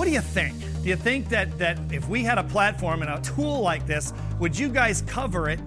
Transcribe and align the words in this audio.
What 0.00 0.06
do 0.06 0.12
you 0.12 0.22
think? 0.22 0.58
Do 0.82 0.88
you 0.88 0.96
think 0.96 1.28
that, 1.28 1.58
that 1.58 1.78
if 1.92 2.08
we 2.08 2.22
had 2.22 2.38
a 2.38 2.42
platform 2.42 3.02
and 3.02 3.10
a 3.10 3.20
tool 3.20 3.60
like 3.60 3.86
this, 3.86 4.14
would 4.38 4.58
you 4.58 4.70
guys 4.70 5.02
cover 5.02 5.50
it 5.50 5.60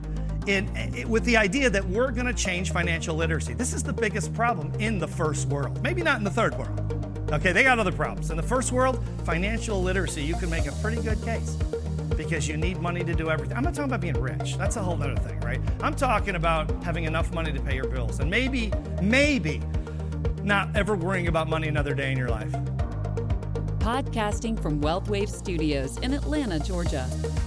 in, 0.48 0.76
in, 0.76 1.08
with 1.08 1.24
the 1.24 1.38
idea 1.38 1.70
that 1.70 1.88
we're 1.88 2.10
going 2.10 2.26
to 2.26 2.34
change 2.34 2.72
financial 2.72 3.16
literacy? 3.16 3.54
This 3.54 3.74
is 3.74 3.84
the 3.84 3.94
biggest 3.94 4.34
problem 4.34 4.74
in 4.80 4.98
the 4.98 5.08
first 5.08 5.48
world. 5.50 5.84
Maybe 5.84 6.02
not 6.02 6.18
in 6.18 6.24
the 6.24 6.32
third 6.32 6.58
world. 6.58 7.30
Okay, 7.32 7.52
they 7.52 7.62
got 7.62 7.78
other 7.78 7.92
problems. 7.92 8.32
In 8.32 8.38
the 8.38 8.42
first 8.42 8.72
world, 8.72 9.06
financial 9.24 9.84
literacy, 9.84 10.24
you 10.24 10.34
can 10.34 10.50
make 10.50 10.66
a 10.66 10.72
pretty 10.82 11.00
good 11.04 11.24
case 11.24 11.56
because 12.18 12.48
you 12.48 12.58
need 12.58 12.80
money 12.80 13.04
to 13.04 13.14
do 13.14 13.30
everything. 13.30 13.56
I'm 13.56 13.64
not 13.64 13.76
talking 13.76 13.92
about 13.92 14.02
being 14.02 14.20
rich. 14.20 14.58
That's 14.58 14.78
a 14.78 14.82
whole 14.82 14.96
other 14.96 15.16
thing, 15.16 15.40
right? 15.42 15.62
I'm 15.80 15.94
talking 15.94 16.34
about 16.34 16.72
having 16.82 17.04
enough 17.04 17.32
money 17.36 17.54
to 17.54 17.62
pay 17.62 17.76
your 17.76 17.88
bills 17.88 18.20
and 18.20 18.32
maybe, 18.32 18.74
maybe 19.00 19.62
not 20.42 20.76
ever 20.76 20.96
worrying 20.96 21.28
about 21.28 21.48
money 21.48 21.68
another 21.68 21.94
day 21.94 22.12
in 22.12 22.18
your 22.18 22.30
life. 22.30 22.52
Podcasting 23.84 24.58
from 24.62 24.80
WealthWave 24.80 25.28
Studios 25.28 25.98
in 25.98 26.14
Atlanta, 26.14 26.58
Georgia. 26.58 27.06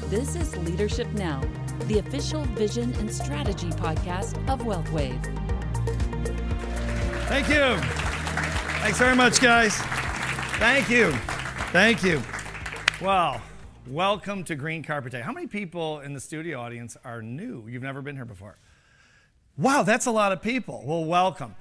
This 0.09 0.37
is 0.37 0.55
Leadership 0.59 1.11
Now, 1.13 1.41
the 1.85 1.99
official 1.99 2.43
vision 2.43 2.93
and 2.97 3.11
strategy 3.11 3.71
podcast 3.71 4.37
of 4.47 4.61
WealthWave. 4.61 5.19
Thank 7.29 7.49
you. 7.49 7.79
Thanks 8.83 8.99
very 8.99 9.17
much, 9.17 9.41
guys. 9.41 9.75
Thank 10.59 10.91
you. 10.91 11.11
Thank 11.73 12.03
you. 12.03 12.21
Wow. 13.01 13.41
Welcome 13.87 14.45
to 14.45 14.57
Green 14.57 14.83
Carpet 14.83 15.13
Day. 15.13 15.23
How 15.23 15.33
many 15.33 15.47
people 15.47 16.01
in 16.01 16.13
the 16.13 16.21
studio 16.21 16.61
audience 16.61 16.99
are 17.03 17.23
new? 17.23 17.67
You've 17.67 17.83
never 17.83 18.03
been 18.03 18.15
here 18.15 18.27
before. 18.27 18.59
Wow, 19.57 19.85
that's 19.85 20.05
a 20.05 20.13
lot 20.13 20.33
of 20.33 20.43
people. 20.43 20.83
Well, 20.85 21.07
welcome. 21.07 21.55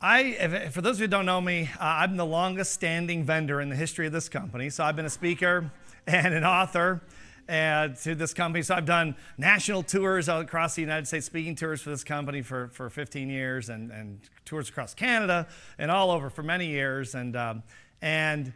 I, 0.00 0.68
for 0.72 0.82
those 0.82 0.96
of 0.96 1.00
you 1.00 1.04
who 1.04 1.10
don't 1.10 1.24
know 1.24 1.40
me, 1.40 1.70
uh, 1.80 1.84
I'm 1.84 2.18
the 2.18 2.26
longest 2.26 2.72
standing 2.72 3.24
vendor 3.24 3.62
in 3.62 3.70
the 3.70 3.76
history 3.76 4.06
of 4.06 4.12
this 4.12 4.28
company. 4.28 4.68
So 4.68 4.84
I've 4.84 4.94
been 4.94 5.06
a 5.06 5.10
speaker 5.10 5.70
and 6.06 6.34
an 6.34 6.44
author 6.44 7.00
and 7.48 7.96
to 7.98 8.14
this 8.14 8.34
company. 8.34 8.62
So 8.62 8.74
I've 8.74 8.84
done 8.84 9.16
national 9.38 9.82
tours 9.82 10.28
across 10.28 10.74
the 10.74 10.82
United 10.82 11.06
States, 11.06 11.24
speaking 11.24 11.54
tours 11.54 11.80
for 11.80 11.88
this 11.88 12.04
company 12.04 12.42
for, 12.42 12.68
for 12.74 12.90
15 12.90 13.30
years, 13.30 13.70
and, 13.70 13.90
and 13.90 14.20
tours 14.44 14.68
across 14.68 14.92
Canada 14.92 15.46
and 15.78 15.90
all 15.90 16.10
over 16.10 16.28
for 16.28 16.42
many 16.42 16.66
years. 16.66 17.14
And, 17.14 17.34
um, 17.34 17.62
and 18.02 18.52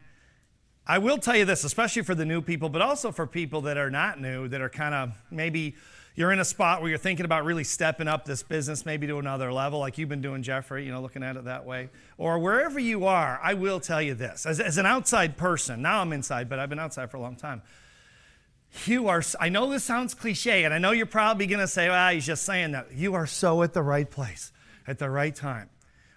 I 0.87 0.99
will 0.99 1.19
tell 1.19 1.37
you 1.37 1.45
this, 1.45 1.65
especially 1.65 2.03
for 2.03 2.15
the 2.15 2.25
new 2.25 2.41
people, 2.41 2.69
but 2.69 2.83
also 2.83 3.13
for 3.13 3.27
people 3.27 3.63
that 3.63 3.77
are 3.77 3.91
not 3.91 4.21
new, 4.21 4.49
that 4.49 4.61
are 4.61 4.71
kind 4.71 4.95
of 4.95 5.23
maybe 5.31 5.77
you're 6.15 6.33
in 6.33 6.41
a 6.41 6.45
spot 6.45 6.81
where 6.81 6.91
you're 6.91 6.99
thinking 6.99 7.25
about 7.25 7.45
really 7.45 7.65
stepping 7.65 8.09
up 8.09 8.25
this 8.25 8.43
business 8.43 8.85
maybe 8.85 9.07
to 9.07 9.19
another 9.19 9.53
level, 9.53 9.79
like 9.79 9.99
you've 9.99 10.09
been 10.09 10.21
doing, 10.21 10.43
Jeffrey, 10.43 10.85
you 10.85 10.93
know, 10.93 11.01
looking 11.01 11.23
at 11.23 11.37
it 11.37 11.45
that 11.45 11.65
way. 11.65 11.89
Or 12.19 12.39
wherever 12.39 12.79
you 12.79 13.07
are, 13.07 13.39
I 13.43 13.55
will 13.55 13.81
tell 13.81 14.03
you 14.03 14.15
this. 14.15 14.47
As, 14.47 14.59
as 14.61 14.79
an 14.79 14.87
outside 14.87 15.37
person, 15.37 15.83
now 15.83 16.01
I'm 16.01 16.13
inside, 16.13 16.49
but 16.49 16.59
I've 16.59 16.69
been 16.69 16.81
outside 16.81 17.11
for 17.11 17.17
a 17.17 17.21
long 17.21 17.37
time. 17.37 17.63
You 18.85 19.09
are, 19.09 19.23
I 19.41 19.49
know 19.49 19.71
this 19.71 19.85
sounds 19.85 20.15
cliche, 20.15 20.65
and 20.65 20.73
I 20.75 20.79
know 20.79 20.93
you're 20.93 21.07
probably 21.07 21.47
going 21.47 21.61
to 21.61 21.69
say, 21.69 21.89
ah, 21.89 22.11
he's 22.11 22.27
just 22.27 22.45
saying 22.45 22.73
that. 22.73 22.93
You 22.93 23.15
are 23.15 23.27
so 23.27 23.63
at 23.63 23.73
the 23.73 23.83
right 23.83 24.09
place, 24.09 24.53
at 24.87 24.99
the 24.99 25.11
right 25.11 25.35
time, 25.35 25.71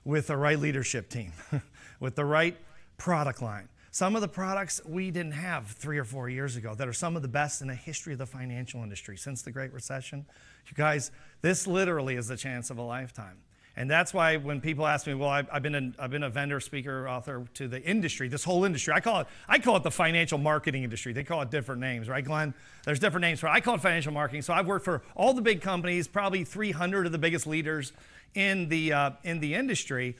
with 0.03 0.27
the 0.27 0.37
right 0.37 0.59
leadership 0.59 1.09
team, 1.09 1.31
with 1.99 2.15
the 2.15 2.25
right 2.25 2.57
product 2.97 3.41
line 3.41 3.69
some 3.93 4.15
of 4.15 4.21
the 4.21 4.27
products 4.27 4.81
we 4.87 5.11
didn't 5.11 5.33
have 5.33 5.67
three 5.67 5.99
or 5.99 6.03
four 6.03 6.27
years 6.27 6.55
ago 6.55 6.73
that 6.73 6.87
are 6.87 6.93
some 6.93 7.15
of 7.15 7.21
the 7.21 7.27
best 7.27 7.61
in 7.61 7.67
the 7.67 7.75
history 7.75 8.13
of 8.13 8.17
the 8.17 8.25
financial 8.25 8.81
industry 8.81 9.15
since 9.15 9.43
the 9.43 9.51
Great 9.51 9.71
Recession. 9.71 10.25
You 10.67 10.73
guys, 10.73 11.11
this 11.43 11.67
literally 11.67 12.15
is 12.15 12.27
the 12.27 12.35
chance 12.35 12.71
of 12.71 12.79
a 12.79 12.81
lifetime. 12.81 13.37
And 13.75 13.87
that's 13.87 14.11
why 14.11 14.37
when 14.37 14.61
people 14.61 14.87
ask 14.87 15.05
me, 15.05 15.13
well, 15.13 15.29
I've, 15.29 15.61
been, 15.61 15.75
a, 15.75 16.03
I've 16.03 16.09
been 16.09 16.23
a 16.23 16.29
vendor, 16.31 16.59
speaker, 16.59 17.07
author 17.07 17.45
to 17.53 17.67
the 17.67 17.79
industry, 17.83 18.29
this 18.29 18.43
whole 18.43 18.65
industry. 18.65 18.95
I 18.95 18.99
call 18.99 19.21
it, 19.21 19.27
I 19.47 19.59
call 19.59 19.77
it 19.77 19.83
the 19.83 19.91
financial 19.91 20.39
marketing 20.39 20.83
industry. 20.83 21.13
They 21.13 21.23
call 21.23 21.43
it 21.43 21.51
different 21.51 21.79
names, 21.79 22.09
right, 22.09 22.25
Glenn? 22.25 22.55
There's 22.85 22.99
different 22.99 23.21
names 23.21 23.41
for 23.41 23.47
it. 23.47 23.51
I 23.51 23.61
call 23.61 23.75
it 23.75 23.81
financial 23.81 24.11
marketing. 24.11 24.41
So 24.41 24.53
I've 24.53 24.65
worked 24.65 24.85
for 24.85 25.03
all 25.15 25.35
the 25.35 25.41
big 25.43 25.61
companies, 25.61 26.07
probably 26.07 26.43
300 26.43 27.05
of 27.05 27.11
the 27.11 27.19
biggest 27.19 27.45
leaders 27.45 27.93
in 28.33 28.69
the, 28.69 28.91
uh, 28.91 29.11
in 29.23 29.39
the 29.39 29.53
industry. 29.53 30.15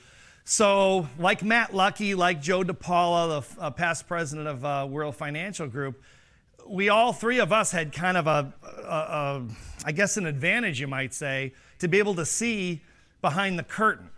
So, 0.46 1.08
like 1.18 1.42
Matt 1.42 1.74
Lucky, 1.74 2.14
like 2.14 2.42
Joe 2.42 2.62
DePaula, 2.62 3.42
the 3.56 3.62
uh, 3.62 3.70
past 3.70 4.06
president 4.06 4.46
of 4.46 4.62
uh, 4.62 4.86
World 4.88 5.16
Financial 5.16 5.66
Group, 5.66 6.02
we 6.68 6.90
all 6.90 7.14
three 7.14 7.38
of 7.38 7.50
us 7.50 7.72
had 7.72 7.94
kind 7.94 8.18
of 8.18 8.26
a, 8.26 8.52
a, 8.62 8.94
a, 8.94 9.42
I 9.86 9.92
guess, 9.92 10.18
an 10.18 10.26
advantage, 10.26 10.80
you 10.80 10.86
might 10.86 11.14
say, 11.14 11.54
to 11.78 11.88
be 11.88 11.98
able 11.98 12.14
to 12.16 12.26
see 12.26 12.82
behind 13.22 13.58
the 13.58 13.62
curtain 13.62 14.10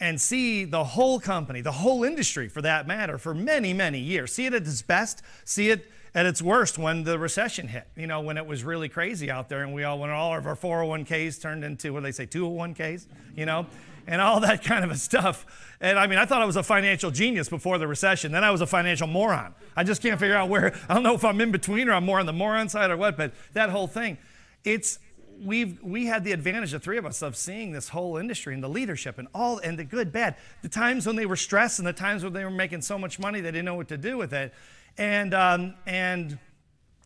and 0.00 0.20
see 0.20 0.64
the 0.64 0.82
whole 0.82 1.20
company, 1.20 1.60
the 1.60 1.70
whole 1.70 2.02
industry 2.02 2.48
for 2.48 2.62
that 2.62 2.88
matter, 2.88 3.16
for 3.16 3.32
many, 3.32 3.72
many 3.72 4.00
years. 4.00 4.32
See 4.32 4.46
it 4.46 4.54
at 4.54 4.62
its 4.62 4.82
best, 4.82 5.22
see 5.44 5.70
it 5.70 5.86
at 6.14 6.26
its 6.26 6.42
worst 6.42 6.78
when 6.78 7.04
the 7.04 7.18
recession 7.18 7.68
hit, 7.68 7.86
you 7.96 8.06
know, 8.06 8.20
when 8.20 8.36
it 8.36 8.46
was 8.46 8.64
really 8.64 8.88
crazy 8.88 9.30
out 9.30 9.48
there 9.48 9.62
and 9.62 9.72
we 9.72 9.84
all, 9.84 9.98
when 9.98 10.10
all 10.10 10.36
of 10.36 10.46
our 10.46 10.56
401ks 10.56 11.40
turned 11.40 11.64
into, 11.64 11.92
what 11.92 12.00
do 12.00 12.04
they 12.04 12.12
say, 12.12 12.26
201ks, 12.26 13.06
you 13.36 13.46
know? 13.46 13.66
and 14.06 14.20
all 14.20 14.40
that 14.40 14.62
kind 14.64 14.90
of 14.90 14.98
stuff. 14.98 15.46
And 15.80 15.98
I 15.98 16.06
mean, 16.06 16.18
I 16.18 16.26
thought 16.26 16.42
I 16.42 16.44
was 16.44 16.56
a 16.56 16.62
financial 16.62 17.10
genius 17.10 17.48
before 17.48 17.78
the 17.78 17.86
recession. 17.86 18.32
Then 18.32 18.44
I 18.44 18.50
was 18.50 18.60
a 18.60 18.66
financial 18.66 19.06
moron. 19.06 19.54
I 19.76 19.84
just 19.84 20.02
can't 20.02 20.18
figure 20.18 20.36
out 20.36 20.48
where, 20.48 20.74
I 20.88 20.94
don't 20.94 21.02
know 21.02 21.14
if 21.14 21.24
I'm 21.24 21.40
in 21.40 21.52
between 21.52 21.88
or 21.88 21.92
I'm 21.92 22.04
more 22.04 22.20
on 22.20 22.26
the 22.26 22.32
moron 22.32 22.68
side 22.68 22.90
or 22.90 22.96
what, 22.96 23.16
but 23.16 23.32
that 23.54 23.70
whole 23.70 23.86
thing. 23.86 24.18
It's, 24.64 24.98
we've, 25.42 25.82
we 25.82 26.06
had 26.06 26.24
the 26.24 26.32
advantage, 26.32 26.72
the 26.72 26.80
three 26.80 26.98
of 26.98 27.06
us, 27.06 27.22
of 27.22 27.36
seeing 27.36 27.72
this 27.72 27.88
whole 27.88 28.18
industry 28.18 28.52
and 28.52 28.62
the 28.62 28.68
leadership 28.68 29.18
and 29.18 29.28
all, 29.34 29.58
and 29.58 29.78
the 29.78 29.84
good, 29.84 30.12
bad, 30.12 30.36
the 30.62 30.68
times 30.68 31.06
when 31.06 31.16
they 31.16 31.24
were 31.24 31.36
stressed 31.36 31.78
and 31.78 31.88
the 31.88 31.92
times 31.92 32.22
when 32.22 32.34
they 32.34 32.44
were 32.44 32.50
making 32.50 32.82
so 32.82 32.98
much 32.98 33.18
money 33.18 33.40
they 33.40 33.50
didn't 33.50 33.64
know 33.64 33.74
what 33.74 33.88
to 33.88 33.96
do 33.96 34.18
with 34.18 34.34
it. 34.34 34.52
And, 35.00 35.32
um, 35.32 35.74
and 35.86 36.38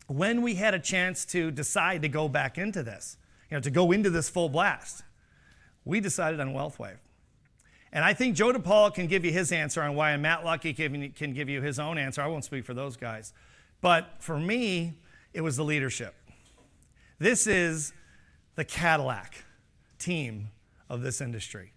when 0.07 0.41
we 0.41 0.55
had 0.55 0.73
a 0.73 0.79
chance 0.79 1.23
to 1.27 1.49
decide 1.49 2.01
to 2.01 2.09
go 2.09 2.27
back 2.27 2.57
into 2.57 2.83
this, 2.83 3.15
you 3.49 3.55
know, 3.55 3.61
to 3.61 3.71
go 3.71 3.93
into 3.93 4.09
this 4.09 4.29
full 4.29 4.49
blast, 4.49 5.03
we 5.85 6.01
decided 6.01 6.41
on 6.41 6.49
WealthWave. 6.49 6.97
And 7.93 8.03
I 8.03 8.13
think 8.13 8.35
Joe 8.35 8.51
DePaul 8.51 8.93
can 8.93 9.07
give 9.07 9.23
you 9.23 9.31
his 9.31 9.53
answer 9.53 9.81
on 9.81 9.95
why, 9.95 10.11
and 10.11 10.21
Matt 10.21 10.43
Lucky 10.43 10.73
can, 10.73 11.09
can 11.11 11.33
give 11.33 11.47
you 11.47 11.61
his 11.61 11.79
own 11.79 11.97
answer. 11.97 12.21
I 12.21 12.27
won't 12.27 12.43
speak 12.43 12.65
for 12.65 12.73
those 12.73 12.97
guys. 12.97 13.31
But 13.79 14.15
for 14.19 14.37
me, 14.37 14.95
it 15.33 15.39
was 15.39 15.55
the 15.55 15.63
leadership. 15.63 16.15
This 17.17 17.47
is 17.47 17.93
the 18.55 18.65
Cadillac 18.65 19.45
team 19.99 20.49
of 20.89 21.01
this 21.01 21.21
industry. 21.21 21.71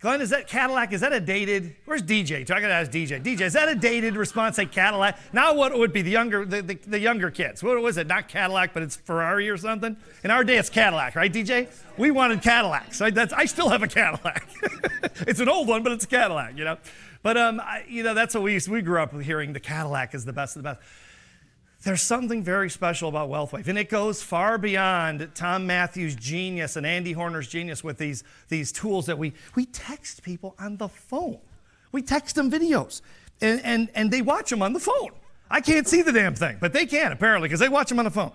Glenn, 0.00 0.22
is 0.22 0.30
that 0.30 0.48
Cadillac? 0.48 0.94
Is 0.94 1.02
that 1.02 1.12
a 1.12 1.20
dated? 1.20 1.76
Where's 1.84 2.02
DJ? 2.02 2.48
So 2.48 2.56
about 2.56 2.90
DJ. 2.90 3.22
DJ, 3.22 3.42
is 3.42 3.52
that 3.52 3.68
a 3.68 3.74
dated 3.74 4.16
response? 4.16 4.56
Say 4.56 4.64
Cadillac. 4.64 5.18
Now 5.34 5.52
what 5.54 5.76
would 5.76 5.92
be 5.92 6.00
the 6.00 6.10
younger 6.10 6.46
the, 6.46 6.62
the, 6.62 6.74
the, 6.86 6.98
younger 6.98 7.30
kids? 7.30 7.62
What 7.62 7.78
was 7.82 7.98
it? 7.98 8.06
Not 8.06 8.26
Cadillac, 8.26 8.72
but 8.72 8.82
it's 8.82 8.96
Ferrari 8.96 9.50
or 9.50 9.58
something. 9.58 9.98
In 10.24 10.30
our 10.30 10.42
day, 10.42 10.56
it's 10.56 10.70
Cadillac, 10.70 11.16
right, 11.16 11.30
DJ? 11.30 11.68
We 11.98 12.10
wanted 12.10 12.40
Cadillacs. 12.40 12.98
That's, 12.98 13.34
I 13.34 13.44
still 13.44 13.68
have 13.68 13.82
a 13.82 13.88
Cadillac. 13.88 14.48
it's 15.26 15.40
an 15.40 15.50
old 15.50 15.68
one, 15.68 15.82
but 15.82 15.92
it's 15.92 16.06
a 16.06 16.08
Cadillac. 16.08 16.56
You 16.56 16.64
know, 16.64 16.78
but 17.22 17.36
um, 17.36 17.60
I, 17.60 17.84
you 17.86 18.02
know 18.02 18.14
that's 18.14 18.34
what 18.34 18.42
we 18.42 18.58
we 18.70 18.80
grew 18.80 19.02
up 19.02 19.20
hearing. 19.20 19.52
The 19.52 19.60
Cadillac 19.60 20.14
is 20.14 20.24
the 20.24 20.32
best 20.32 20.56
of 20.56 20.62
the 20.62 20.70
best 20.70 20.80
there's 21.82 22.02
something 22.02 22.42
very 22.42 22.68
special 22.68 23.08
about 23.08 23.30
WealthWave, 23.30 23.66
and 23.66 23.78
it 23.78 23.88
goes 23.88 24.22
far 24.22 24.58
beyond 24.58 25.30
Tom 25.34 25.66
Matthews' 25.66 26.14
genius 26.14 26.76
and 26.76 26.86
Andy 26.86 27.12
Horner's 27.12 27.48
genius 27.48 27.82
with 27.82 27.96
these, 27.96 28.22
these 28.48 28.70
tools 28.70 29.06
that 29.06 29.16
we, 29.16 29.32
we 29.54 29.64
text 29.64 30.22
people 30.22 30.54
on 30.58 30.76
the 30.76 30.88
phone. 30.88 31.38
We 31.90 32.02
text 32.02 32.34
them 32.34 32.50
videos, 32.50 33.00
and, 33.40 33.60
and, 33.64 33.88
and 33.94 34.10
they 34.10 34.20
watch 34.20 34.50
them 34.50 34.62
on 34.62 34.74
the 34.74 34.80
phone. 34.80 35.10
I 35.50 35.60
can't 35.60 35.88
see 35.88 36.02
the 36.02 36.12
damn 36.12 36.34
thing, 36.34 36.58
but 36.60 36.72
they 36.72 36.86
can 36.86 37.12
apparently 37.12 37.48
because 37.48 37.60
they 37.60 37.68
watch 37.68 37.88
them 37.88 37.98
on 37.98 38.04
the 38.04 38.10
phone. 38.10 38.32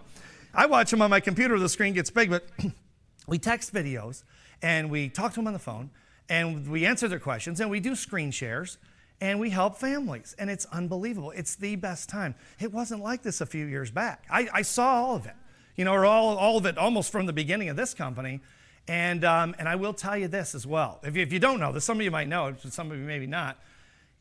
I 0.54 0.66
watch 0.66 0.90
them 0.90 1.02
on 1.02 1.10
my 1.10 1.20
computer, 1.20 1.58
the 1.60 1.70
screen 1.70 1.94
gets 1.94 2.10
big, 2.10 2.30
but 2.30 2.48
we 3.28 3.38
text 3.38 3.74
videos 3.74 4.24
and 4.62 4.90
we 4.90 5.10
talk 5.10 5.32
to 5.34 5.36
them 5.36 5.48
on 5.48 5.54
the 5.54 5.60
phone 5.60 5.92
and 6.30 6.68
we 6.68 6.86
answer 6.86 7.08
their 7.08 7.20
questions 7.20 7.60
and 7.60 7.70
we 7.70 7.80
do 7.80 7.96
screen 7.96 8.32
shares 8.32 8.78
and 9.22 9.40
we 9.40 9.50
help 9.50 9.78
families. 9.78 10.36
And 10.38 10.50
it's 10.50 10.66
unbelievable. 10.66 11.32
It's 11.32 11.56
the 11.56 11.76
best 11.76 12.10
time. 12.10 12.36
It 12.60 12.74
wasn't 12.74 13.02
like 13.02 13.24
this 13.24 13.42
a 13.42 13.46
few 13.46 13.66
years 13.66 13.92
back. 13.92 14.26
I, 14.30 14.48
I 14.54 14.62
saw 14.62 14.96
all 14.96 15.16
of 15.16 15.26
it, 15.26 15.36
you 15.76 15.86
know, 15.86 15.94
or 15.94 16.06
all, 16.06 16.38
all 16.38 16.58
of 16.58 16.66
it 16.66 16.78
almost 16.78 17.12
from 17.12 17.26
the 17.26 17.34
beginning 17.34 17.70
of 17.70 17.76
this 17.76 17.94
company. 17.94 18.42
And, 18.88 19.24
um, 19.24 19.56
and 19.58 19.68
I 19.68 19.76
will 19.76 19.94
tell 19.94 20.18
you 20.18 20.28
this 20.28 20.54
as 20.54 20.68
well. 20.68 21.00
If 21.04 21.16
you, 21.16 21.24
if 21.24 21.34
you 21.34 21.40
don't 21.40 21.60
know 21.60 21.72
this, 21.72 21.86
some 21.86 21.98
of 21.98 22.04
you 22.04 22.12
might 22.12 22.28
know, 22.28 22.54
some 22.70 22.92
of 22.92 22.98
you 22.98 23.04
maybe 23.04 23.28
not. 23.28 23.58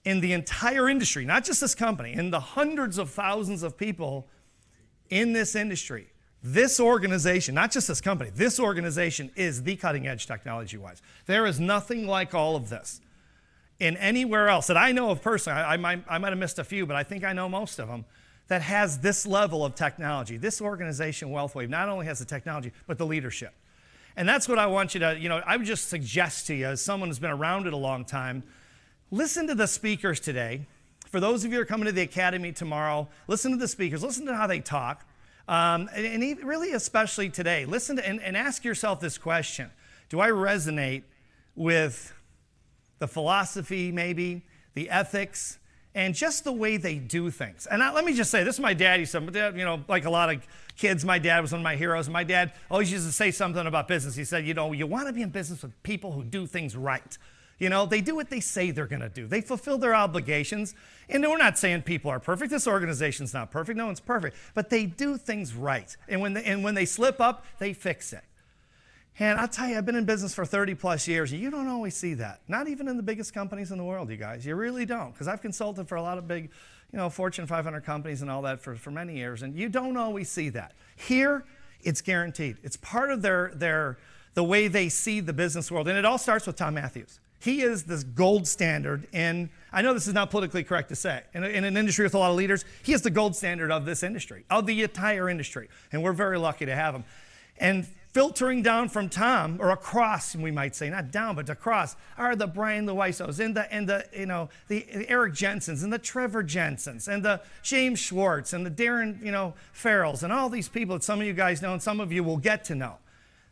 In 0.05 0.21
the 0.21 0.33
entire 0.33 0.89
industry, 0.89 1.25
not 1.25 1.45
just 1.45 1.61
this 1.61 1.75
company, 1.75 2.13
in 2.13 2.31
the 2.31 2.41
hundreds 2.41 2.99
of 2.99 3.11
thousands 3.11 3.63
of 3.63 3.77
people 3.77 4.29
in 5.11 5.33
this 5.33 5.55
industry, 5.55 6.09
this 6.43 6.79
organization, 6.79 7.55
not 7.55 7.71
just 7.71 7.89
this 7.89 8.03
company, 8.03 8.31
this 8.35 8.61
organization 8.61 9.31
is 9.35 9.63
the 9.63 9.77
cutting 9.77 10.07
edge 10.07 10.27
technology 10.27 10.77
wise. 10.77 11.01
There 11.25 11.47
is 11.47 11.59
nothing 11.59 12.07
like 12.07 12.35
all 12.35 12.55
of 12.55 12.69
this 12.69 13.01
in 13.85 13.99
anywhere 13.99 14.49
else 14.49 14.69
that 14.69 14.79
I 14.79 14.93
know 14.93 15.11
of 15.11 15.21
personally, 15.21 15.61
I, 15.61 15.75
I, 15.75 15.77
might, 15.77 16.03
I 16.09 16.17
might 16.17 16.31
have 16.31 16.39
missed 16.39 16.59
a 16.59 16.65
few, 16.65 16.87
but 16.87 16.97
I 16.97 17.03
think 17.03 17.23
I 17.23 17.35
know 17.35 17.51
most 17.51 17.79
of 17.79 17.87
them, 17.87 18.07
that 18.49 18.63
has 18.63 18.99
this 18.99 19.27
level 19.27 19.63
of 19.63 19.75
technology. 19.75 20.39
This 20.39 20.63
organization, 20.63 21.29
WealthWave, 21.29 21.69
not 21.69 21.91
only 21.91 22.07
has 22.07 22.19
the 22.19 22.25
technology, 22.25 22.73
but 22.87 22.97
the 22.97 23.05
leadership. 23.05 23.53
And 24.17 24.27
that's 24.27 24.49
what 24.49 24.59
I 24.59 24.67
want 24.67 24.95
you 24.95 25.01
to, 25.01 25.19
you 25.19 25.29
know, 25.29 25.43
I 25.45 25.59
would 25.59 25.67
just 25.67 25.89
suggest 25.89 26.47
to 26.47 26.55
you, 26.55 26.67
as 26.67 26.81
someone 26.81 27.11
who's 27.11 27.19
been 27.19 27.31
around 27.31 27.67
it 27.67 27.75
a 27.75 27.77
long 27.77 28.07
time, 28.07 28.43
listen 29.11 29.47
to 29.49 29.55
the 29.55 29.67
speakers 29.67 30.19
today. 30.19 30.67
For 31.11 31.21
those 31.21 31.45
of 31.45 31.51
you 31.51 31.59
who 31.59 31.63
are 31.63 31.67
coming 31.67 31.85
to 31.85 31.93
the 31.93 32.03
academy 32.03 32.53
tomorrow, 32.53 33.07
listen 33.29 33.51
to 33.51 33.59
the 33.59 33.69
speakers, 33.69 34.03
listen 34.03 34.25
to 34.27 34.35
how 34.35 34.47
they 34.47 34.61
talk. 34.61 35.07
Um, 35.47 35.91
and, 35.95 36.07
and 36.23 36.43
really, 36.43 36.73
especially 36.73 37.29
today, 37.29 37.67
listen 37.67 37.97
to, 37.97 38.09
and, 38.09 38.23
and 38.23 38.35
ask 38.35 38.65
yourself 38.65 39.01
this 39.01 39.19
question 39.19 39.71
Do 40.09 40.21
I 40.21 40.31
resonate 40.31 41.03
with 41.55 42.15
the 42.99 43.09
philosophy, 43.09 43.93
maybe, 43.93 44.43
the 44.75 44.91
ethics, 44.91 45.59
and 45.95 46.15
just 46.15 46.43
the 46.43 46.53
way 46.53 46.77
they 46.77 46.97
do 46.97 47.31
things. 47.31 47.67
And 47.67 47.83
I, 47.83 47.93
let 47.93 48.05
me 48.05 48.15
just 48.15 48.31
say, 48.31 48.43
this 48.43 48.57
is 48.57 48.61
my 48.61 48.75
dad. 48.75 48.99
He 48.99 49.07
said, 49.07 49.37
uh, 49.37 49.53
you 49.55 49.65
know, 49.65 49.85
like 49.89 50.05
a 50.05 50.11
lot 50.11 50.33
of 50.33 50.45
kids, 50.77 51.05
my 51.05 51.19
dad 51.19 51.41
was 51.41 51.53
one 51.53 51.61
of 51.61 51.65
my 51.65 51.77
heroes. 51.77 52.09
My 52.09 52.25
dad 52.25 52.53
always 52.71 52.91
used 52.91 53.07
to 53.07 53.13
say 53.13 53.31
something 53.31 53.65
about 53.67 53.87
business. 53.87 54.17
He 54.17 54.25
said, 54.25 54.45
you 54.45 54.55
know, 54.55 54.73
you 54.73 54.87
want 54.87 55.07
to 55.07 55.13
be 55.13 55.23
in 55.23 55.31
business 55.31 55.63
with 55.63 55.81
people 55.85 56.13
who 56.13 56.25
do 56.25 56.47
things 56.47 56.77
right. 56.77 57.17
You 57.59 57.69
know, 57.69 57.87
they 57.87 58.01
do 58.01 58.17
what 58.17 58.31
they 58.31 58.41
say 58.41 58.73
they're 58.73 58.89
going 58.89 59.03
to 59.03 59.09
do. 59.09 59.29
They 59.29 59.41
fulfill 59.41 59.79
their 59.79 59.95
obligations. 59.95 60.75
And 61.09 61.23
we're 61.23 61.39
not 61.39 61.57
saying 61.57 61.83
people 61.83 62.11
are 62.11 62.19
perfect. 62.19 62.51
This 62.51 62.67
organization's 62.67 63.33
not 63.33 63.53
perfect. 63.53 63.79
No 63.79 63.87
one's 63.87 64.01
perfect. 64.01 64.37
But 64.55 64.71
they 64.71 64.87
do 64.87 65.17
things 65.17 65.55
right. 65.55 65.97
And 66.09 66.21
when 66.21 66.35
they, 66.35 66.43
and 66.43 66.65
when 66.65 66.75
they 66.75 66.85
slip 66.85 67.21
up, 67.21 67.45
they 67.61 67.73
fix 67.73 68.13
it. 68.13 68.25
And 69.19 69.39
I'll 69.39 69.49
tell 69.49 69.69
you, 69.69 69.79
I've 69.79 69.87
been 69.87 69.95
in 69.95 70.05
business 70.05 70.35
for 70.35 70.45
30 70.45 70.75
plus 70.75 71.07
years. 71.07 71.33
You 71.33 71.51
don't 71.51 71.69
always 71.69 71.95
see 71.95 72.15
that. 72.15 72.41
Not 72.49 72.67
even 72.67 72.89
in 72.89 72.97
the 72.97 73.03
biggest 73.03 73.33
companies 73.33 73.71
in 73.71 73.79
the 73.79 73.85
world, 73.85 74.11
you 74.11 74.17
guys. 74.17 74.45
You 74.45 74.57
really 74.57 74.85
don't. 74.85 75.13
Because 75.13 75.29
I've 75.29 75.41
consulted 75.41 75.89
for 75.89 75.95
a 75.95 76.03
lot 76.03 76.19
of 76.19 76.27
big, 76.27 76.51
you 76.93 76.99
know, 76.99 77.09
Fortune 77.09 77.47
500 77.47 77.85
companies 77.85 78.23
and 78.23 78.31
all 78.31 78.43
that 78.43 78.61
for, 78.61 78.75
for 78.75 78.91
many 78.91 79.17
years. 79.17 79.43
And 79.43 79.55
you 79.55 79.69
don't 79.69 79.97
always 79.97 80.29
see 80.29 80.49
that. 80.51 80.73
Here, 80.97 81.45
it's 81.85 82.01
guaranteed. 82.01 82.57
It's 82.65 82.77
part 82.77 83.13
of 83.13 83.23
their, 83.23 83.53
their, 83.55 83.99
the 84.35 84.43
way 84.43 84.67
they 84.67 84.89
see 84.89 85.21
the 85.21 85.33
business 85.33 85.71
world. 85.71 85.87
And 85.87 85.97
it 85.97 86.05
all 86.05 86.19
starts 86.19 86.47
with 86.47 86.57
Tom 86.57 86.75
Matthews. 86.75 87.21
He 87.39 87.61
is 87.61 87.85
this 87.85 88.03
gold 88.03 88.49
standard 88.49 89.07
in, 89.13 89.51
I 89.71 89.83
know 89.83 89.95
this 89.95 90.09
is 90.09 90.15
not 90.15 90.31
politically 90.31 90.65
correct 90.65 90.89
to 90.89 90.97
say, 90.97 91.23
in, 91.35 91.45
in 91.45 91.63
an 91.63 91.77
industry 91.77 92.05
with 92.05 92.15
a 92.15 92.19
lot 92.19 92.31
of 92.31 92.37
leaders, 92.37 92.65
he 92.83 92.95
is 92.95 93.03
the 93.03 93.11
gold 93.11 93.37
standard 93.37 93.71
of 93.71 93.85
this 93.85 94.03
industry, 94.03 94.45
of 94.51 94.67
the 94.67 94.83
entire 94.83 95.29
industry. 95.29 95.69
And 95.93 96.03
we're 96.03 96.15
very 96.15 96.39
lucky 96.39 96.65
to 96.67 96.75
have 96.75 96.95
him. 96.95 97.05
And 97.59 97.87
filtering 98.15 98.63
down 98.63 98.89
from 98.89 99.09
Tom, 99.09 99.59
or 99.61 99.71
across, 99.71 100.37
we 100.37 100.53
might 100.53 100.77
say, 100.77 100.89
not 100.89 101.11
down, 101.11 101.35
but 101.35 101.51
across, 101.51 101.97
are 102.17 102.37
the 102.37 102.47
Brian 102.47 102.87
Luisos 102.87 103.45
and 103.45 103.57
the, 103.57 103.71
and 103.75 103.89
the 103.89 104.07
you 104.17 104.25
know, 104.25 104.49
the, 104.69 104.87
Eric 105.09 105.35
Jensens 105.35 105.83
and 105.83 105.93
the 105.93 105.99
Trevor 105.99 106.45
Jensens 106.45 107.09
and 107.09 107.25
the 107.25 107.41
James 107.65 107.99
Schwartz 107.99 108.53
and 108.53 108.65
the 108.65 108.71
Darren, 108.71 109.21
you 109.21 109.33
know, 109.33 109.55
Farrells 109.75 110.23
and 110.23 110.33
all 110.33 110.49
these 110.49 110.69
people 110.69 110.95
that 110.95 111.03
some 111.03 111.21
of 111.21 111.27
you 111.27 111.33
guys 111.33 111.61
know 111.61 111.73
and 111.73 111.83
some 111.83 111.99
of 111.99 112.13
you 112.13 112.23
will 112.23 112.37
get 112.37 112.65
to 112.67 112.77
know. 112.77 112.99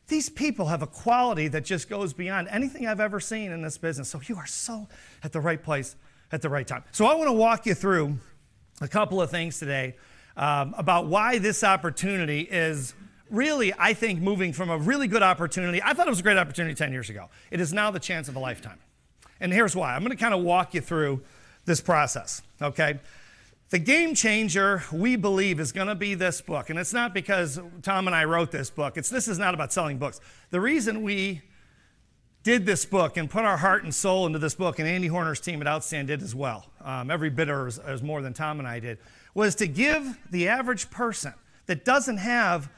These 0.06 0.30
people 0.30 0.66
have 0.66 0.82
a 0.82 0.86
quality 0.86 1.48
that 1.48 1.64
just 1.64 1.88
goes 1.88 2.12
beyond 2.12 2.46
anything 2.48 2.86
I've 2.86 3.00
ever 3.00 3.18
seen 3.18 3.50
in 3.50 3.62
this 3.62 3.78
business. 3.78 4.10
So 4.10 4.20
you 4.26 4.36
are 4.36 4.46
so 4.46 4.86
at 5.24 5.32
the 5.32 5.40
right 5.40 5.62
place 5.62 5.96
at 6.30 6.40
the 6.40 6.48
right 6.48 6.66
time. 6.66 6.84
So 6.92 7.06
I 7.06 7.14
want 7.14 7.28
to 7.28 7.32
walk 7.32 7.66
you 7.66 7.74
through 7.74 8.16
a 8.80 8.88
couple 8.88 9.20
of 9.20 9.28
things 9.28 9.58
today 9.58 9.96
um, 10.36 10.72
about 10.78 11.06
why 11.06 11.38
this 11.38 11.64
opportunity 11.64 12.42
is 12.42 12.94
really, 13.32 13.72
I 13.76 13.94
think, 13.94 14.20
moving 14.20 14.52
from 14.52 14.70
a 14.70 14.78
really 14.78 15.08
good 15.08 15.22
opportunity. 15.22 15.82
I 15.82 15.94
thought 15.94 16.06
it 16.06 16.10
was 16.10 16.20
a 16.20 16.22
great 16.22 16.36
opportunity 16.36 16.74
10 16.74 16.92
years 16.92 17.10
ago. 17.10 17.30
It 17.50 17.60
is 17.60 17.72
now 17.72 17.90
the 17.90 17.98
chance 17.98 18.28
of 18.28 18.36
a 18.36 18.38
lifetime. 18.38 18.78
And 19.40 19.52
here's 19.52 19.74
why. 19.74 19.94
I'm 19.94 20.02
going 20.02 20.16
to 20.16 20.22
kind 20.22 20.34
of 20.34 20.42
walk 20.42 20.74
you 20.74 20.80
through 20.80 21.22
this 21.64 21.80
process, 21.80 22.42
okay? 22.60 23.00
The 23.70 23.78
game 23.78 24.14
changer, 24.14 24.84
we 24.92 25.16
believe, 25.16 25.58
is 25.58 25.72
going 25.72 25.86
to 25.88 25.94
be 25.94 26.14
this 26.14 26.42
book. 26.42 26.68
And 26.68 26.78
it's 26.78 26.92
not 26.92 27.14
because 27.14 27.58
Tom 27.80 28.06
and 28.06 28.14
I 28.14 28.24
wrote 28.24 28.50
this 28.50 28.68
book. 28.68 28.98
It's, 28.98 29.08
this 29.08 29.28
is 29.28 29.38
not 29.38 29.54
about 29.54 29.72
selling 29.72 29.98
books. 29.98 30.20
The 30.50 30.60
reason 30.60 31.02
we 31.02 31.40
did 32.42 32.66
this 32.66 32.84
book 32.84 33.16
and 33.16 33.30
put 33.30 33.44
our 33.44 33.56
heart 33.56 33.84
and 33.84 33.94
soul 33.94 34.26
into 34.26 34.38
this 34.38 34.54
book, 34.54 34.78
and 34.78 34.86
Andy 34.86 35.08
Horner's 35.08 35.40
team 35.40 35.60
at 35.60 35.66
Outstand 35.66 36.08
did 36.08 36.22
as 36.22 36.34
well, 36.34 36.66
um, 36.82 37.10
every 37.10 37.30
bit 37.30 37.48
as, 37.48 37.78
as 37.78 38.02
more 38.02 38.20
than 38.20 38.34
Tom 38.34 38.58
and 38.58 38.68
I 38.68 38.78
did, 38.78 38.98
was 39.34 39.54
to 39.56 39.66
give 39.66 40.18
the 40.30 40.48
average 40.48 40.90
person 40.90 41.34
that 41.66 41.84
doesn't 41.84 42.18
have 42.18 42.68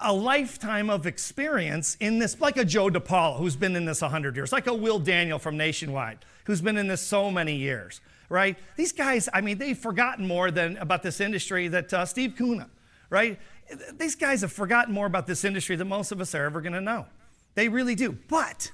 a 0.00 0.12
lifetime 0.12 0.90
of 0.90 1.06
experience 1.06 1.96
in 2.00 2.18
this, 2.18 2.40
like 2.40 2.56
a 2.56 2.64
Joe 2.64 2.88
DePaula, 2.88 3.38
who's 3.38 3.56
been 3.56 3.76
in 3.76 3.84
this 3.84 4.02
100 4.02 4.36
years, 4.36 4.52
like 4.52 4.66
a 4.66 4.74
Will 4.74 4.98
Daniel 4.98 5.38
from 5.38 5.56
Nationwide, 5.56 6.18
who's 6.44 6.60
been 6.60 6.76
in 6.76 6.86
this 6.86 7.00
so 7.00 7.30
many 7.30 7.56
years, 7.56 8.00
right? 8.28 8.56
These 8.76 8.92
guys, 8.92 9.28
I 9.32 9.40
mean, 9.40 9.58
they've 9.58 9.76
forgotten 9.76 10.26
more 10.26 10.50
than 10.50 10.76
about 10.76 11.02
this 11.02 11.20
industry 11.20 11.68
that 11.68 11.92
uh, 11.92 12.06
Steve 12.06 12.34
Kuna, 12.36 12.68
right? 13.08 13.38
These 13.98 14.16
guys 14.16 14.40
have 14.42 14.52
forgotten 14.52 14.94
more 14.94 15.06
about 15.06 15.26
this 15.26 15.44
industry 15.44 15.76
than 15.76 15.88
most 15.88 16.12
of 16.12 16.20
us 16.20 16.34
are 16.34 16.44
ever 16.44 16.60
going 16.60 16.72
to 16.72 16.80
know. 16.80 17.06
They 17.54 17.68
really 17.68 17.94
do. 17.94 18.12
But 18.28 18.70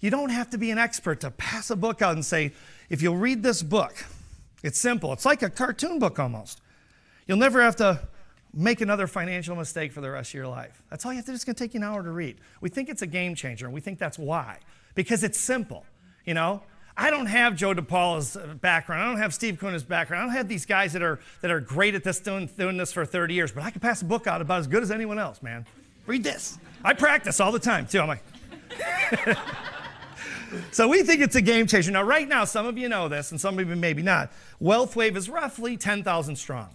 you 0.00 0.10
don't 0.10 0.30
have 0.30 0.50
to 0.50 0.58
be 0.58 0.70
an 0.70 0.78
expert 0.78 1.20
to 1.20 1.30
pass 1.30 1.70
a 1.70 1.76
book 1.76 2.02
out 2.02 2.14
and 2.14 2.24
say, 2.24 2.52
if 2.88 3.02
you'll 3.02 3.16
read 3.16 3.42
this 3.42 3.62
book, 3.62 4.04
it's 4.62 4.78
simple. 4.78 5.12
It's 5.12 5.24
like 5.24 5.42
a 5.42 5.50
cartoon 5.50 5.98
book 5.98 6.18
almost. 6.18 6.60
You'll 7.26 7.38
never 7.38 7.62
have 7.62 7.76
to 7.76 8.00
make 8.52 8.80
another 8.80 9.06
financial 9.06 9.54
mistake 9.56 9.92
for 9.92 10.00
the 10.00 10.10
rest 10.10 10.30
of 10.30 10.34
your 10.34 10.48
life. 10.48 10.82
That's 10.90 11.04
all 11.04 11.12
you 11.12 11.16
have 11.16 11.24
to 11.26 11.30
do. 11.30 11.34
It's 11.34 11.44
going 11.44 11.54
to 11.54 11.64
take 11.64 11.74
you 11.74 11.80
an 11.80 11.84
hour 11.84 12.02
to 12.02 12.10
read. 12.10 12.38
We 12.60 12.68
think 12.68 12.88
it's 12.88 13.02
a 13.02 13.06
game 13.06 13.34
changer, 13.34 13.66
and 13.66 13.74
we 13.74 13.80
think 13.80 13.98
that's 13.98 14.18
why. 14.18 14.58
Because 14.94 15.22
it's 15.22 15.38
simple. 15.38 15.84
You 16.24 16.34
know, 16.34 16.62
I 16.96 17.10
don't 17.10 17.26
have 17.26 17.56
Joe 17.56 17.74
DePaul's 17.74 18.36
uh, 18.36 18.54
background. 18.60 19.02
I 19.02 19.06
don't 19.06 19.18
have 19.18 19.32
Steve 19.32 19.58
Kuna's 19.58 19.84
background. 19.84 20.22
I 20.22 20.26
don't 20.26 20.36
have 20.36 20.48
these 20.48 20.66
guys 20.66 20.92
that 20.92 21.02
are, 21.02 21.20
that 21.40 21.50
are 21.50 21.60
great 21.60 21.94
at 21.94 22.04
this, 22.04 22.20
doing, 22.20 22.46
doing 22.58 22.76
this 22.76 22.92
for 22.92 23.04
30 23.06 23.34
years, 23.34 23.52
but 23.52 23.62
I 23.62 23.70
can 23.70 23.80
pass 23.80 24.02
a 24.02 24.04
book 24.04 24.26
out 24.26 24.40
about 24.40 24.60
as 24.60 24.66
good 24.66 24.82
as 24.82 24.90
anyone 24.90 25.18
else, 25.18 25.42
man. 25.42 25.64
Read 26.06 26.24
this. 26.24 26.58
I 26.84 26.94
practice 26.94 27.40
all 27.40 27.52
the 27.52 27.58
time, 27.58 27.86
too. 27.86 28.00
I'm 28.00 28.08
like, 28.08 28.22
so 30.72 30.88
we 30.88 31.02
think 31.02 31.20
it's 31.20 31.36
a 31.36 31.42
game 31.42 31.66
changer. 31.66 31.90
Now, 31.90 32.02
right 32.02 32.28
now, 32.28 32.44
some 32.44 32.66
of 32.66 32.76
you 32.76 32.88
know 32.88 33.08
this, 33.08 33.30
and 33.30 33.40
some 33.40 33.58
of 33.58 33.68
you 33.68 33.76
maybe 33.76 34.02
not. 34.02 34.32
WealthWave 34.60 35.16
is 35.16 35.28
roughly 35.28 35.76
10,000 35.76 36.36
strong. 36.36 36.74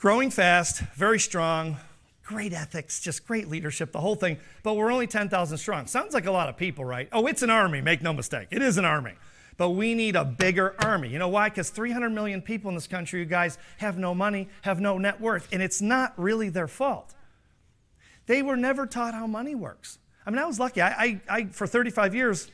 Growing 0.00 0.30
fast, 0.30 0.80
very 0.94 1.18
strong, 1.18 1.76
great 2.24 2.54
ethics, 2.54 3.00
just 3.00 3.26
great 3.26 3.48
leadership, 3.48 3.92
the 3.92 4.00
whole 4.00 4.14
thing. 4.14 4.38
But 4.62 4.72
we're 4.72 4.90
only 4.90 5.06
10,000 5.06 5.58
strong. 5.58 5.86
Sounds 5.86 6.14
like 6.14 6.24
a 6.24 6.30
lot 6.30 6.48
of 6.48 6.56
people, 6.56 6.86
right? 6.86 7.06
Oh, 7.12 7.26
it's 7.26 7.42
an 7.42 7.50
army, 7.50 7.82
make 7.82 8.00
no 8.00 8.14
mistake. 8.14 8.48
It 8.50 8.62
is 8.62 8.78
an 8.78 8.86
army. 8.86 9.12
But 9.58 9.70
we 9.70 9.94
need 9.94 10.16
a 10.16 10.24
bigger 10.24 10.74
army. 10.78 11.10
You 11.10 11.18
know 11.18 11.28
why? 11.28 11.50
Because 11.50 11.68
300 11.68 12.08
million 12.08 12.40
people 12.40 12.70
in 12.70 12.76
this 12.76 12.86
country, 12.86 13.20
you 13.20 13.26
guys, 13.26 13.58
have 13.76 13.98
no 13.98 14.14
money, 14.14 14.48
have 14.62 14.80
no 14.80 14.96
net 14.96 15.20
worth, 15.20 15.46
and 15.52 15.60
it's 15.60 15.82
not 15.82 16.14
really 16.16 16.48
their 16.48 16.68
fault. 16.68 17.14
They 18.24 18.40
were 18.40 18.56
never 18.56 18.86
taught 18.86 19.12
how 19.12 19.26
money 19.26 19.54
works. 19.54 19.98
I 20.24 20.30
mean, 20.30 20.38
I 20.38 20.46
was 20.46 20.58
lucky. 20.58 20.80
I, 20.80 20.88
I, 20.88 21.20
I 21.28 21.44
for 21.48 21.66
35 21.66 22.14
years, 22.14 22.50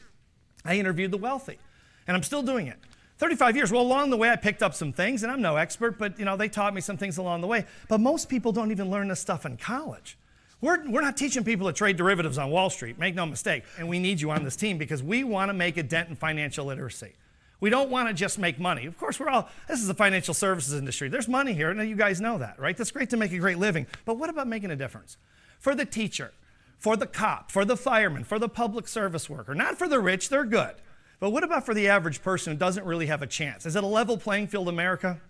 I 0.64 0.78
interviewed 0.78 1.12
the 1.12 1.16
wealthy, 1.16 1.60
and 2.08 2.16
I'm 2.16 2.24
still 2.24 2.42
doing 2.42 2.66
it. 2.66 2.78
35 3.18 3.56
years. 3.56 3.72
Well, 3.72 3.82
along 3.82 4.10
the 4.10 4.16
way, 4.16 4.30
I 4.30 4.36
picked 4.36 4.62
up 4.62 4.74
some 4.74 4.92
things, 4.92 5.22
and 5.22 5.32
I'm 5.32 5.40
no 5.40 5.56
expert, 5.56 5.98
but 5.98 6.18
you 6.18 6.24
know, 6.24 6.36
they 6.36 6.48
taught 6.48 6.74
me 6.74 6.80
some 6.80 6.96
things 6.96 7.18
along 7.18 7.40
the 7.40 7.46
way. 7.46 7.64
But 7.88 8.00
most 8.00 8.28
people 8.28 8.52
don't 8.52 8.70
even 8.70 8.90
learn 8.90 9.08
this 9.08 9.20
stuff 9.20 9.46
in 9.46 9.56
college. 9.56 10.18
We're, 10.60 10.88
we're 10.88 11.02
not 11.02 11.16
teaching 11.16 11.44
people 11.44 11.66
to 11.66 11.72
trade 11.72 11.96
derivatives 11.96 12.38
on 12.38 12.50
Wall 12.50 12.70
Street, 12.70 12.98
make 12.98 13.14
no 13.14 13.26
mistake. 13.26 13.64
And 13.78 13.88
we 13.88 13.98
need 13.98 14.20
you 14.20 14.30
on 14.30 14.44
this 14.44 14.56
team 14.56 14.78
because 14.78 15.02
we 15.02 15.22
want 15.24 15.48
to 15.50 15.52
make 15.52 15.76
a 15.76 15.82
dent 15.82 16.08
in 16.08 16.16
financial 16.16 16.66
literacy. 16.66 17.12
We 17.60 17.70
don't 17.70 17.90
want 17.90 18.08
to 18.08 18.14
just 18.14 18.38
make 18.38 18.58
money. 18.58 18.86
Of 18.86 18.98
course, 18.98 19.18
we're 19.18 19.28
all, 19.28 19.48
this 19.66 19.80
is 19.80 19.86
the 19.86 19.94
financial 19.94 20.34
services 20.34 20.74
industry. 20.74 21.08
There's 21.08 21.28
money 21.28 21.54
here, 21.54 21.70
and 21.70 21.88
you 21.88 21.96
guys 21.96 22.20
know 22.20 22.38
that, 22.38 22.58
right? 22.58 22.76
That's 22.76 22.90
great 22.90 23.10
to 23.10 23.16
make 23.16 23.32
a 23.32 23.38
great 23.38 23.58
living. 23.58 23.86
But 24.04 24.18
what 24.18 24.28
about 24.28 24.46
making 24.46 24.70
a 24.70 24.76
difference? 24.76 25.16
For 25.58 25.74
the 25.74 25.86
teacher, 25.86 26.32
for 26.78 26.96
the 26.96 27.06
cop, 27.06 27.50
for 27.50 27.64
the 27.64 27.76
fireman, 27.76 28.24
for 28.24 28.38
the 28.38 28.48
public 28.48 28.88
service 28.88 29.30
worker, 29.30 29.54
not 29.54 29.78
for 29.78 29.88
the 29.88 30.00
rich, 30.00 30.28
they're 30.28 30.44
good. 30.44 30.74
But 31.18 31.30
what 31.30 31.44
about 31.44 31.64
for 31.64 31.74
the 31.74 31.88
average 31.88 32.22
person 32.22 32.52
who 32.52 32.58
doesn't 32.58 32.84
really 32.84 33.06
have 33.06 33.22
a 33.22 33.26
chance? 33.26 33.64
Is 33.66 33.76
it 33.76 33.82
a 33.82 33.86
level 33.86 34.18
playing 34.18 34.48
field, 34.48 34.68
America? 34.68 35.20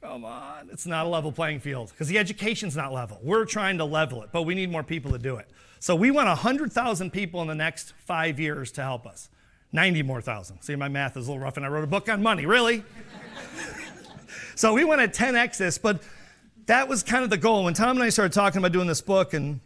Come 0.00 0.24
on, 0.24 0.70
it's 0.72 0.86
not 0.86 1.04
a 1.04 1.08
level 1.08 1.30
playing 1.30 1.60
field 1.60 1.90
because 1.90 2.08
the 2.08 2.16
education's 2.16 2.74
not 2.74 2.92
level. 2.92 3.18
We're 3.22 3.44
trying 3.44 3.78
to 3.78 3.84
level 3.84 4.22
it, 4.22 4.30
but 4.32 4.42
we 4.42 4.54
need 4.54 4.70
more 4.70 4.82
people 4.82 5.10
to 5.12 5.18
do 5.18 5.36
it. 5.36 5.48
So 5.78 5.94
we 5.94 6.10
want 6.10 6.28
100,000 6.28 7.10
people 7.10 7.42
in 7.42 7.48
the 7.48 7.54
next 7.54 7.92
five 8.06 8.40
years 8.40 8.72
to 8.72 8.82
help 8.82 9.06
us. 9.06 9.28
90 9.72 10.02
more 10.02 10.20
thousand. 10.20 10.62
See, 10.62 10.74
my 10.74 10.88
math 10.88 11.16
is 11.16 11.26
a 11.26 11.30
little 11.30 11.44
rough, 11.44 11.56
and 11.56 11.64
I 11.64 11.68
wrote 11.68 11.84
a 11.84 11.86
book 11.86 12.08
on 12.08 12.22
money, 12.22 12.46
really? 12.46 12.82
so 14.54 14.72
we 14.72 14.84
want 14.84 15.00
to 15.00 15.22
10x 15.22 15.58
this, 15.58 15.78
but 15.78 16.02
that 16.66 16.88
was 16.88 17.02
kind 17.02 17.22
of 17.22 17.30
the 17.30 17.36
goal. 17.36 17.64
When 17.64 17.74
Tom 17.74 17.96
and 17.96 18.02
I 18.02 18.08
started 18.08 18.32
talking 18.32 18.58
about 18.58 18.72
doing 18.72 18.88
this 18.88 19.00
book 19.00 19.32
and 19.32 19.60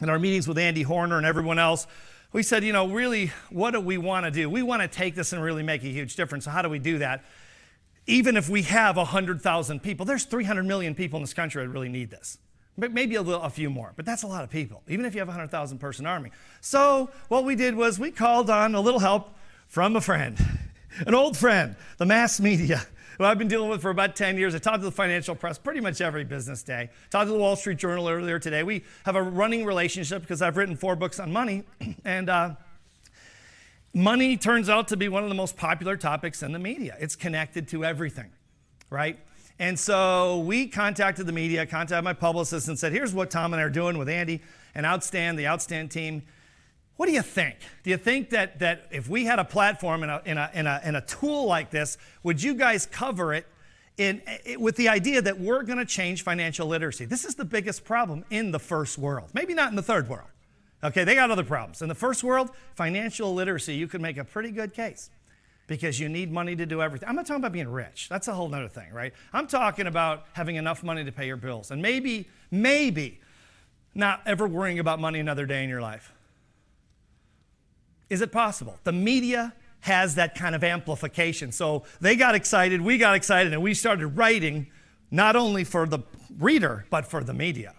in 0.00 0.08
our 0.08 0.18
meetings 0.18 0.46
with 0.46 0.58
Andy 0.58 0.82
Horner 0.82 1.16
and 1.16 1.26
everyone 1.26 1.58
else, 1.58 1.86
we 2.32 2.42
said, 2.42 2.62
you 2.62 2.72
know, 2.72 2.88
really, 2.88 3.32
what 3.50 3.70
do 3.70 3.80
we 3.80 3.96
want 3.96 4.26
to 4.26 4.30
do? 4.30 4.50
We 4.50 4.62
want 4.62 4.82
to 4.82 4.88
take 4.88 5.14
this 5.14 5.32
and 5.32 5.42
really 5.42 5.62
make 5.62 5.82
a 5.82 5.88
huge 5.88 6.14
difference. 6.14 6.44
So, 6.44 6.50
how 6.50 6.62
do 6.62 6.68
we 6.68 6.78
do 6.78 6.98
that? 6.98 7.24
Even 8.06 8.36
if 8.36 8.48
we 8.48 8.62
have 8.62 8.96
100,000 8.96 9.82
people, 9.82 10.04
there's 10.06 10.24
300 10.24 10.64
million 10.64 10.94
people 10.94 11.18
in 11.18 11.22
this 11.22 11.34
country 11.34 11.64
that 11.64 11.70
really 11.70 11.88
need 11.88 12.10
this. 12.10 12.38
Maybe 12.76 13.16
a, 13.16 13.22
little, 13.22 13.42
a 13.42 13.50
few 13.50 13.70
more, 13.70 13.92
but 13.96 14.06
that's 14.06 14.22
a 14.22 14.26
lot 14.26 14.44
of 14.44 14.50
people, 14.50 14.82
even 14.88 15.04
if 15.04 15.14
you 15.14 15.20
have 15.20 15.28
a 15.28 15.32
100,000 15.32 15.78
person 15.78 16.06
army. 16.06 16.30
So, 16.60 17.10
what 17.28 17.44
we 17.44 17.56
did 17.56 17.74
was 17.74 17.98
we 17.98 18.10
called 18.10 18.50
on 18.50 18.74
a 18.74 18.80
little 18.80 19.00
help 19.00 19.34
from 19.66 19.96
a 19.96 20.00
friend, 20.00 20.38
an 21.06 21.14
old 21.14 21.36
friend, 21.36 21.76
the 21.96 22.06
mass 22.06 22.40
media 22.40 22.86
who 23.18 23.24
I've 23.24 23.38
been 23.38 23.48
dealing 23.48 23.68
with 23.68 23.82
for 23.82 23.90
about 23.90 24.16
10 24.16 24.38
years. 24.38 24.54
I 24.54 24.58
talk 24.58 24.76
to 24.76 24.84
the 24.84 24.92
financial 24.92 25.34
press 25.34 25.58
pretty 25.58 25.80
much 25.80 26.00
every 26.00 26.24
business 26.24 26.62
day. 26.62 26.88
Talked 27.10 27.26
to 27.26 27.32
the 27.32 27.38
Wall 27.38 27.56
Street 27.56 27.78
Journal 27.78 28.08
earlier 28.08 28.38
today. 28.38 28.62
We 28.62 28.84
have 29.04 29.16
a 29.16 29.22
running 29.22 29.64
relationship 29.64 30.22
because 30.22 30.40
I've 30.40 30.56
written 30.56 30.76
four 30.76 30.94
books 30.96 31.18
on 31.18 31.32
money. 31.32 31.64
and 32.04 32.30
uh, 32.30 32.54
money 33.92 34.36
turns 34.36 34.68
out 34.68 34.88
to 34.88 34.96
be 34.96 35.08
one 35.08 35.24
of 35.24 35.28
the 35.28 35.34
most 35.34 35.56
popular 35.56 35.96
topics 35.96 36.42
in 36.42 36.52
the 36.52 36.58
media. 36.60 36.96
It's 37.00 37.16
connected 37.16 37.66
to 37.68 37.84
everything, 37.84 38.30
right? 38.88 39.18
And 39.58 39.76
so 39.76 40.38
we 40.38 40.68
contacted 40.68 41.26
the 41.26 41.32
media, 41.32 41.66
contacted 41.66 42.04
my 42.04 42.12
publicist, 42.12 42.68
and 42.68 42.78
said, 42.78 42.92
here's 42.92 43.12
what 43.12 43.30
Tom 43.30 43.52
and 43.52 43.60
I 43.60 43.64
are 43.64 43.70
doing 43.70 43.98
with 43.98 44.08
Andy 44.08 44.40
and 44.76 44.86
Outstand, 44.86 45.36
the 45.36 45.44
Outstand 45.44 45.90
team. 45.90 46.22
What 46.98 47.06
do 47.06 47.12
you 47.12 47.22
think? 47.22 47.58
Do 47.84 47.90
you 47.90 47.96
think 47.96 48.30
that, 48.30 48.58
that 48.58 48.88
if 48.90 49.08
we 49.08 49.24
had 49.24 49.38
a 49.38 49.44
platform 49.44 50.02
and 50.02 50.10
a, 50.10 50.22
in 50.24 50.36
a, 50.36 50.50
in 50.52 50.66
a, 50.66 50.80
in 50.84 50.96
a 50.96 51.00
tool 51.00 51.46
like 51.46 51.70
this, 51.70 51.96
would 52.24 52.42
you 52.42 52.54
guys 52.54 52.86
cover 52.86 53.32
it 53.32 53.46
in, 53.98 54.20
eh, 54.26 54.56
with 54.56 54.74
the 54.74 54.88
idea 54.88 55.22
that 55.22 55.38
we're 55.38 55.62
going 55.62 55.78
to 55.78 55.84
change 55.84 56.24
financial 56.24 56.66
literacy? 56.66 57.04
This 57.04 57.24
is 57.24 57.36
the 57.36 57.44
biggest 57.44 57.84
problem 57.84 58.24
in 58.30 58.50
the 58.50 58.58
first 58.58 58.98
world. 58.98 59.30
Maybe 59.32 59.54
not 59.54 59.70
in 59.70 59.76
the 59.76 59.82
third 59.82 60.08
world. 60.08 60.26
Okay, 60.82 61.04
they 61.04 61.14
got 61.14 61.30
other 61.30 61.44
problems. 61.44 61.82
In 61.82 61.88
the 61.88 61.94
first 61.94 62.24
world, 62.24 62.50
financial 62.74 63.32
literacy, 63.32 63.74
you 63.76 63.86
could 63.86 64.00
make 64.00 64.16
a 64.16 64.24
pretty 64.24 64.50
good 64.50 64.74
case 64.74 65.08
because 65.68 66.00
you 66.00 66.08
need 66.08 66.32
money 66.32 66.56
to 66.56 66.66
do 66.66 66.82
everything. 66.82 67.08
I'm 67.08 67.14
not 67.14 67.26
talking 67.26 67.42
about 67.42 67.52
being 67.52 67.68
rich. 67.68 68.08
That's 68.08 68.26
a 68.26 68.34
whole 68.34 68.52
other 68.52 68.66
thing, 68.66 68.92
right? 68.92 69.12
I'm 69.32 69.46
talking 69.46 69.86
about 69.86 70.24
having 70.32 70.56
enough 70.56 70.82
money 70.82 71.04
to 71.04 71.12
pay 71.12 71.28
your 71.28 71.36
bills 71.36 71.70
and 71.70 71.80
maybe, 71.80 72.28
maybe 72.50 73.20
not 73.94 74.20
ever 74.26 74.48
worrying 74.48 74.80
about 74.80 74.98
money 74.98 75.20
another 75.20 75.46
day 75.46 75.62
in 75.62 75.70
your 75.70 75.80
life. 75.80 76.12
Is 78.10 78.20
it 78.20 78.32
possible? 78.32 78.78
The 78.84 78.92
media 78.92 79.54
has 79.80 80.16
that 80.16 80.34
kind 80.34 80.54
of 80.54 80.64
amplification. 80.64 81.52
So 81.52 81.84
they 82.00 82.16
got 82.16 82.34
excited, 82.34 82.80
we 82.80 82.98
got 82.98 83.14
excited, 83.14 83.52
and 83.52 83.62
we 83.62 83.74
started 83.74 84.06
writing 84.08 84.68
not 85.10 85.36
only 85.36 85.64
for 85.64 85.86
the 85.86 86.00
reader, 86.38 86.84
but 86.90 87.06
for 87.06 87.22
the 87.22 87.34
media. 87.34 87.74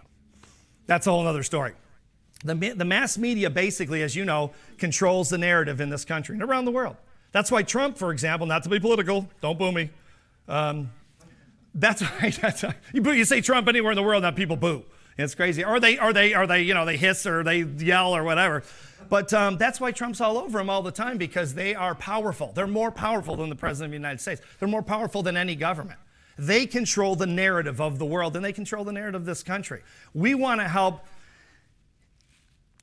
That's 0.86 1.06
a 1.06 1.10
whole 1.10 1.26
other 1.26 1.42
story. 1.42 1.74
The, 2.42 2.54
the 2.54 2.84
mass 2.84 3.18
media, 3.18 3.50
basically, 3.50 4.02
as 4.02 4.16
you 4.16 4.24
know, 4.24 4.52
controls 4.78 5.28
the 5.28 5.38
narrative 5.38 5.80
in 5.80 5.90
this 5.90 6.04
country 6.04 6.34
and 6.34 6.42
around 6.42 6.64
the 6.64 6.70
world. 6.70 6.96
That's 7.32 7.50
why 7.50 7.62
Trump, 7.62 7.98
for 7.98 8.12
example, 8.12 8.46
not 8.46 8.62
to 8.64 8.68
be 8.68 8.80
political, 8.80 9.28
don't 9.40 9.58
boo 9.58 9.72
me. 9.72 9.90
Um, 10.48 10.90
that's 11.74 12.02
right. 12.22 12.36
That's. 12.40 12.64
You, 12.92 13.02
boo, 13.02 13.12
you 13.12 13.24
say 13.24 13.40
Trump 13.40 13.68
anywhere 13.68 13.92
in 13.92 13.96
the 13.96 14.02
world, 14.02 14.22
now 14.22 14.30
people 14.30 14.56
boo. 14.56 14.84
It's 15.18 15.34
crazy. 15.34 15.62
Or 15.62 15.78
they, 15.78 15.98
or 15.98 16.12
they, 16.12 16.34
or 16.34 16.46
they, 16.46 16.62
you 16.62 16.72
know, 16.72 16.86
they 16.86 16.96
hiss 16.96 17.26
or 17.26 17.44
they 17.44 17.60
yell 17.60 18.16
or 18.16 18.24
whatever. 18.24 18.62
But 19.10 19.32
um, 19.34 19.58
that's 19.58 19.80
why 19.80 19.90
Trump's 19.90 20.20
all 20.20 20.38
over 20.38 20.60
him 20.60 20.70
all 20.70 20.82
the 20.82 20.92
time 20.92 21.18
because 21.18 21.52
they 21.52 21.74
are 21.74 21.96
powerful. 21.96 22.52
They're 22.54 22.68
more 22.68 22.92
powerful 22.92 23.36
than 23.36 23.50
the 23.50 23.56
president 23.56 23.88
of 23.88 23.90
the 23.90 23.96
United 23.96 24.20
States. 24.20 24.40
They're 24.58 24.68
more 24.68 24.84
powerful 24.84 25.22
than 25.22 25.36
any 25.36 25.56
government. 25.56 25.98
They 26.38 26.64
control 26.64 27.16
the 27.16 27.26
narrative 27.26 27.80
of 27.80 27.98
the 27.98 28.06
world 28.06 28.36
and 28.36 28.44
they 28.44 28.52
control 28.52 28.84
the 28.84 28.92
narrative 28.92 29.22
of 29.22 29.26
this 29.26 29.42
country. 29.42 29.82
We 30.14 30.34
want 30.34 30.60
to 30.60 30.68
help 30.68 31.04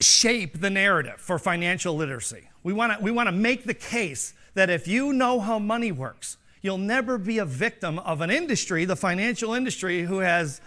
shape 0.01 0.59
the 0.59 0.69
narrative 0.69 1.19
for 1.19 1.39
financial 1.39 1.95
literacy. 1.95 2.49
We 2.61 2.73
want 2.73 2.97
to 2.97 3.03
we 3.03 3.09
want 3.09 3.27
to 3.27 3.31
make 3.31 3.63
the 3.63 3.73
case 3.73 4.33
that 4.53 4.69
if 4.69 4.87
you 4.87 5.13
know 5.13 5.39
how 5.39 5.59
money 5.59 5.93
works, 5.93 6.37
you'll 6.61 6.77
never 6.77 7.17
be 7.17 7.37
a 7.37 7.45
victim 7.45 7.99
of 7.99 8.19
an 8.19 8.29
industry, 8.29 8.83
the 8.83 8.97
financial 8.97 9.53
industry, 9.53 10.03
who 10.03 10.19
has 10.19 10.59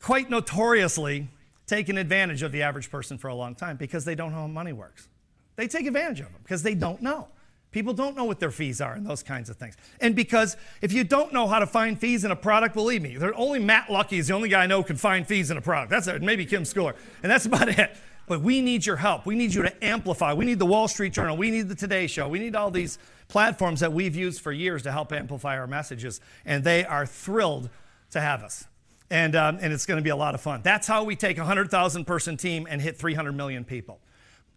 quite 0.00 0.28
notoriously 0.28 1.28
taken 1.72 1.96
advantage 1.96 2.42
of 2.42 2.52
the 2.52 2.60
average 2.60 2.90
person 2.90 3.16
for 3.16 3.28
a 3.28 3.34
long 3.34 3.54
time 3.54 3.78
because 3.78 4.04
they 4.04 4.14
don't 4.14 4.30
know 4.30 4.42
how 4.42 4.46
money 4.46 4.74
works. 4.74 5.08
They 5.56 5.66
take 5.66 5.86
advantage 5.86 6.20
of 6.20 6.26
them 6.26 6.42
because 6.42 6.62
they 6.62 6.74
don't 6.74 7.00
know. 7.00 7.28
People 7.70 7.94
don't 7.94 8.14
know 8.14 8.24
what 8.24 8.40
their 8.40 8.50
fees 8.50 8.82
are 8.82 8.92
and 8.92 9.06
those 9.06 9.22
kinds 9.22 9.48
of 9.48 9.56
things. 9.56 9.78
And 9.98 10.14
because 10.14 10.58
if 10.82 10.92
you 10.92 11.02
don't 11.02 11.32
know 11.32 11.46
how 11.46 11.60
to 11.60 11.66
find 11.66 11.98
fees 11.98 12.26
in 12.26 12.30
a 12.30 12.36
product, 12.36 12.74
believe 12.74 13.00
me, 13.00 13.16
only 13.34 13.58
Matt 13.58 13.88
Lucky 13.88 14.18
is 14.18 14.28
the 14.28 14.34
only 14.34 14.50
guy 14.50 14.64
I 14.64 14.66
know 14.66 14.82
can 14.82 14.96
find 14.96 15.26
fees 15.26 15.50
in 15.50 15.56
a 15.56 15.62
product. 15.62 15.88
That's 15.88 16.06
it, 16.08 16.20
maybe 16.20 16.44
Kim 16.44 16.64
Schooler. 16.64 16.94
And 17.22 17.32
that's 17.32 17.46
about 17.52 17.70
it. 17.70 17.96
But 18.26 18.42
we 18.42 18.60
need 18.60 18.84
your 18.84 18.96
help. 18.96 19.24
We 19.24 19.34
need 19.34 19.54
you 19.54 19.62
to 19.62 19.82
amplify. 19.82 20.34
We 20.34 20.44
need 20.44 20.58
the 20.58 20.66
Wall 20.66 20.88
Street 20.88 21.14
Journal. 21.14 21.38
We 21.38 21.50
need 21.50 21.70
the 21.70 21.74
Today 21.74 22.06
Show. 22.06 22.28
We 22.28 22.38
need 22.38 22.54
all 22.54 22.70
these 22.70 22.98
platforms 23.28 23.80
that 23.80 23.94
we've 23.94 24.14
used 24.14 24.42
for 24.42 24.52
years 24.52 24.82
to 24.82 24.92
help 24.92 25.10
amplify 25.10 25.58
our 25.58 25.66
messages. 25.66 26.20
And 26.44 26.64
they 26.64 26.84
are 26.84 27.06
thrilled 27.06 27.70
to 28.10 28.20
have 28.20 28.42
us 28.42 28.66
and, 29.12 29.36
um, 29.36 29.58
and 29.60 29.74
it's 29.74 29.84
going 29.84 29.98
to 29.98 30.02
be 30.02 30.08
a 30.08 30.16
lot 30.16 30.34
of 30.34 30.40
fun. 30.40 30.62
That's 30.64 30.88
how 30.88 31.04
we 31.04 31.16
take 31.16 31.36
a 31.36 31.42
100,000 31.42 32.06
person 32.06 32.38
team 32.38 32.66
and 32.68 32.80
hit 32.80 32.96
300 32.96 33.32
million 33.32 33.62
people. 33.62 34.00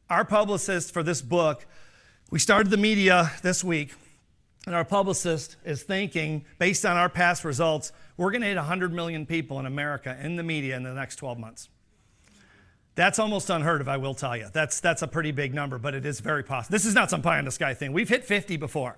Our 0.10 0.24
publicist 0.24 0.94
for 0.94 1.04
this 1.04 1.22
book, 1.22 1.66
we 2.32 2.40
started 2.40 2.70
the 2.70 2.78
media 2.78 3.34
this 3.44 3.66
week, 3.66 3.94
and 4.66 4.74
our 4.74 4.86
publicist 4.86 5.58
is 5.66 5.84
thinking, 5.84 6.46
based 6.58 6.86
on 6.86 6.96
our 6.96 7.10
past 7.10 7.44
results, 7.44 7.92
we're 8.16 8.32
going 8.32 8.42
to 8.42 8.48
hit 8.48 8.56
100 8.56 8.94
million 8.94 9.26
people 9.26 9.60
in 9.60 9.66
America 9.66 10.18
in 10.24 10.38
the 10.38 10.44
media 10.44 10.78
in 10.78 10.84
the 10.84 10.94
next 10.94 11.18
12 11.18 11.38
months. 11.38 11.68
That's 12.96 13.20
almost 13.20 13.50
unheard 13.50 13.82
of, 13.82 13.90
I 13.90 13.98
will 13.98 14.16
tell 14.16 14.38
you. 14.38 14.48
That's, 14.54 14.80
that's 14.80 15.02
a 15.02 15.08
pretty 15.08 15.32
big 15.34 15.54
number, 15.54 15.78
but 15.78 15.94
it 15.94 16.06
is 16.06 16.22
very 16.22 16.44
possible. 16.44 16.72
This 16.72 16.86
is 16.86 16.96
not 16.96 17.10
some 17.10 17.22
pie 17.22 17.40
in 17.40 17.46
the 17.46 17.52
sky 17.52 17.74
thing. 17.74 17.92
We've 17.92 18.08
hit 18.08 18.24
50 18.24 18.56
before, 18.56 18.98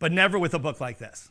but 0.00 0.10
never 0.10 0.36
with 0.36 0.52
a 0.52 0.58
book 0.58 0.80
like 0.80 0.98
this. 0.98 1.30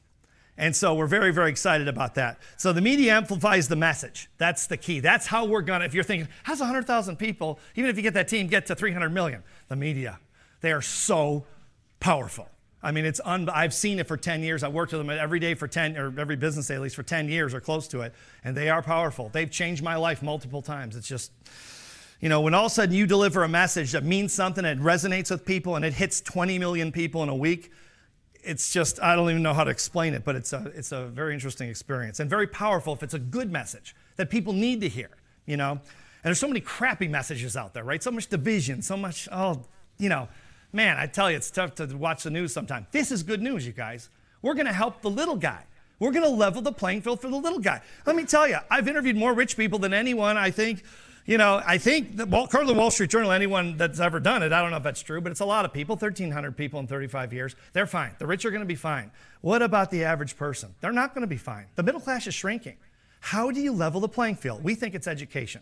And 0.57 0.73
so 0.75 0.95
we're 0.95 1.07
very, 1.07 1.33
very 1.33 1.49
excited 1.49 1.87
about 1.87 2.15
that. 2.15 2.39
So 2.55 2.71
the 2.71 2.81
media 2.81 3.13
amplifies 3.13 3.67
the 3.67 3.75
message. 3.75 4.29
That's 4.37 4.67
the 4.67 4.77
key. 4.77 5.01
That's 5.01 5.27
how 5.27 5.45
we're 5.45 5.61
going 5.61 5.81
to, 5.81 5.85
if 5.85 5.93
you're 5.93 6.03
thinking, 6.03 6.29
how's 6.43 6.59
100,000 6.59 7.17
people, 7.17 7.59
even 7.75 7.89
if 7.89 7.97
you 7.97 8.03
get 8.03 8.13
that 8.13 8.29
team, 8.29 8.47
get 8.47 8.65
to 8.67 8.75
300 8.75 9.09
million? 9.09 9.43
The 9.67 9.75
media. 9.75 10.19
They 10.61 10.71
are 10.71 10.81
so 10.81 11.45
powerful. 11.99 12.47
I 12.81 12.91
mean, 12.91 13.03
it's 13.03 13.19
un- 13.25 13.49
I've 13.49 13.73
seen 13.73 13.99
it 13.99 14.07
for 14.07 14.15
10 14.15 14.43
years. 14.43 14.63
I've 14.63 14.71
worked 14.71 14.93
with 14.93 15.05
them 15.05 15.09
every 15.09 15.39
day 15.39 15.55
for 15.55 15.67
10, 15.67 15.97
or 15.97 16.13
every 16.19 16.35
business 16.35 16.67
day 16.67 16.75
at 16.75 16.81
least 16.81 16.95
for 16.95 17.03
10 17.03 17.27
years 17.27 17.53
or 17.53 17.59
close 17.59 17.87
to 17.89 18.01
it. 18.01 18.13
And 18.43 18.55
they 18.55 18.69
are 18.69 18.81
powerful. 18.81 19.29
They've 19.29 19.49
changed 19.49 19.83
my 19.83 19.95
life 19.95 20.21
multiple 20.21 20.61
times. 20.61 20.95
It's 20.95 21.07
just, 21.07 21.31
you 22.21 22.29
know, 22.29 22.41
when 22.41 22.53
all 22.53 22.67
of 22.67 22.71
a 22.71 22.75
sudden 22.75 22.95
you 22.95 23.07
deliver 23.07 23.43
a 23.43 23.49
message 23.49 23.91
that 23.91 24.03
means 24.03 24.33
something, 24.33 24.63
it 24.63 24.79
resonates 24.79 25.31
with 25.31 25.45
people, 25.45 25.75
and 25.75 25.83
it 25.83 25.93
hits 25.93 26.21
20 26.21 26.59
million 26.59 26.91
people 26.91 27.23
in 27.23 27.29
a 27.29 27.35
week, 27.35 27.71
it's 28.45 28.71
just, 28.71 29.01
I 29.01 29.15
don't 29.15 29.29
even 29.29 29.43
know 29.43 29.53
how 29.53 29.63
to 29.63 29.71
explain 29.71 30.13
it, 30.13 30.23
but 30.23 30.35
it's 30.35 30.53
a, 30.53 30.71
it's 30.75 30.91
a 30.91 31.05
very 31.05 31.33
interesting 31.33 31.69
experience 31.69 32.19
and 32.19 32.29
very 32.29 32.47
powerful 32.47 32.93
if 32.93 33.03
it's 33.03 33.13
a 33.13 33.19
good 33.19 33.51
message 33.51 33.95
that 34.17 34.29
people 34.29 34.53
need 34.53 34.81
to 34.81 34.89
hear, 34.89 35.09
you 35.45 35.57
know? 35.57 35.71
And 35.71 35.81
there's 36.23 36.39
so 36.39 36.47
many 36.47 36.59
crappy 36.59 37.07
messages 37.07 37.57
out 37.57 37.73
there, 37.73 37.83
right? 37.83 38.01
So 38.01 38.11
much 38.11 38.27
division, 38.27 38.81
so 38.81 38.95
much, 38.97 39.27
oh, 39.31 39.63
you 39.97 40.09
know, 40.09 40.27
man, 40.71 40.97
I 40.97 41.07
tell 41.07 41.29
you, 41.29 41.37
it's 41.37 41.51
tough 41.51 41.75
to 41.75 41.85
watch 41.85 42.23
the 42.23 42.29
news 42.29 42.53
sometimes. 42.53 42.87
This 42.91 43.11
is 43.11 43.23
good 43.23 43.41
news, 43.41 43.65
you 43.65 43.73
guys. 43.73 44.09
We're 44.41 44.53
going 44.53 44.67
to 44.67 44.73
help 44.73 45.01
the 45.01 45.09
little 45.09 45.35
guy. 45.35 45.63
We're 45.99 46.11
going 46.11 46.25
to 46.25 46.29
level 46.29 46.61
the 46.61 46.71
playing 46.71 47.01
field 47.01 47.21
for 47.21 47.29
the 47.29 47.37
little 47.37 47.59
guy. 47.59 47.81
Let 48.05 48.15
me 48.15 48.25
tell 48.25 48.47
you, 48.47 48.57
I've 48.69 48.87
interviewed 48.87 49.15
more 49.15 49.33
rich 49.33 49.55
people 49.55 49.79
than 49.79 49.93
anyone, 49.93 50.37
I 50.37 50.51
think, 50.51 50.83
you 51.25 51.39
know, 51.39 51.61
I 51.65 51.79
think 51.79 52.17
the 52.17 52.25
Wall, 52.25 52.47
the 52.47 52.73
Wall 52.73 52.91
Street 52.91 53.09
Journal, 53.09 53.31
anyone 53.31 53.77
that's 53.77 53.99
ever 53.99 54.19
done 54.19 54.43
it, 54.43 54.53
I 54.53 54.61
don't 54.61 54.69
know 54.69 54.77
if 54.77 54.83
that's 54.83 55.01
true, 55.01 55.21
but 55.21 55.31
it's 55.31 55.39
a 55.39 55.45
lot 55.45 55.65
of 55.65 55.73
people, 55.73 55.95
1,300 55.95 56.55
people 56.55 56.79
in 56.79 56.87
35 56.87 57.33
years. 57.33 57.55
They're 57.73 57.87
fine. 57.87 58.11
The 58.19 58.27
rich 58.27 58.45
are 58.45 58.51
going 58.51 58.61
to 58.61 58.67
be 58.67 58.75
fine. 58.75 59.11
What 59.41 59.63
about 59.63 59.89
the 59.89 60.03
average 60.03 60.37
person? 60.37 60.75
They're 60.81 60.91
not 60.91 61.15
going 61.15 61.21
to 61.23 61.27
be 61.27 61.37
fine. 61.37 61.65
The 61.75 61.83
middle 61.83 61.99
class 61.99 62.27
is 62.27 62.35
shrinking. 62.35 62.77
How 63.21 63.49
do 63.49 63.59
you 63.59 63.71
level 63.71 64.01
the 64.01 64.07
playing 64.07 64.35
field? 64.35 64.63
We 64.63 64.75
think 64.75 64.93
it's 64.93 65.07
education. 65.07 65.61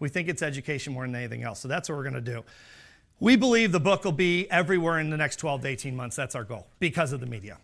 We 0.00 0.08
think 0.08 0.28
it's 0.28 0.42
education 0.42 0.92
more 0.92 1.06
than 1.06 1.14
anything 1.14 1.44
else. 1.44 1.60
So 1.60 1.68
that's 1.68 1.88
what 1.88 1.96
we're 1.96 2.02
going 2.02 2.14
to 2.14 2.20
do. 2.20 2.44
We 3.20 3.36
believe 3.36 3.70
the 3.70 3.80
book 3.80 4.04
will 4.04 4.12
be 4.12 4.50
everywhere 4.50 4.98
in 4.98 5.10
the 5.10 5.16
next 5.16 5.36
12 5.36 5.62
to 5.62 5.68
18 5.68 5.94
months. 5.94 6.16
That's 6.16 6.34
our 6.34 6.44
goal 6.44 6.66
because 6.80 7.12
of 7.12 7.20
the 7.20 7.26
media. 7.26 7.58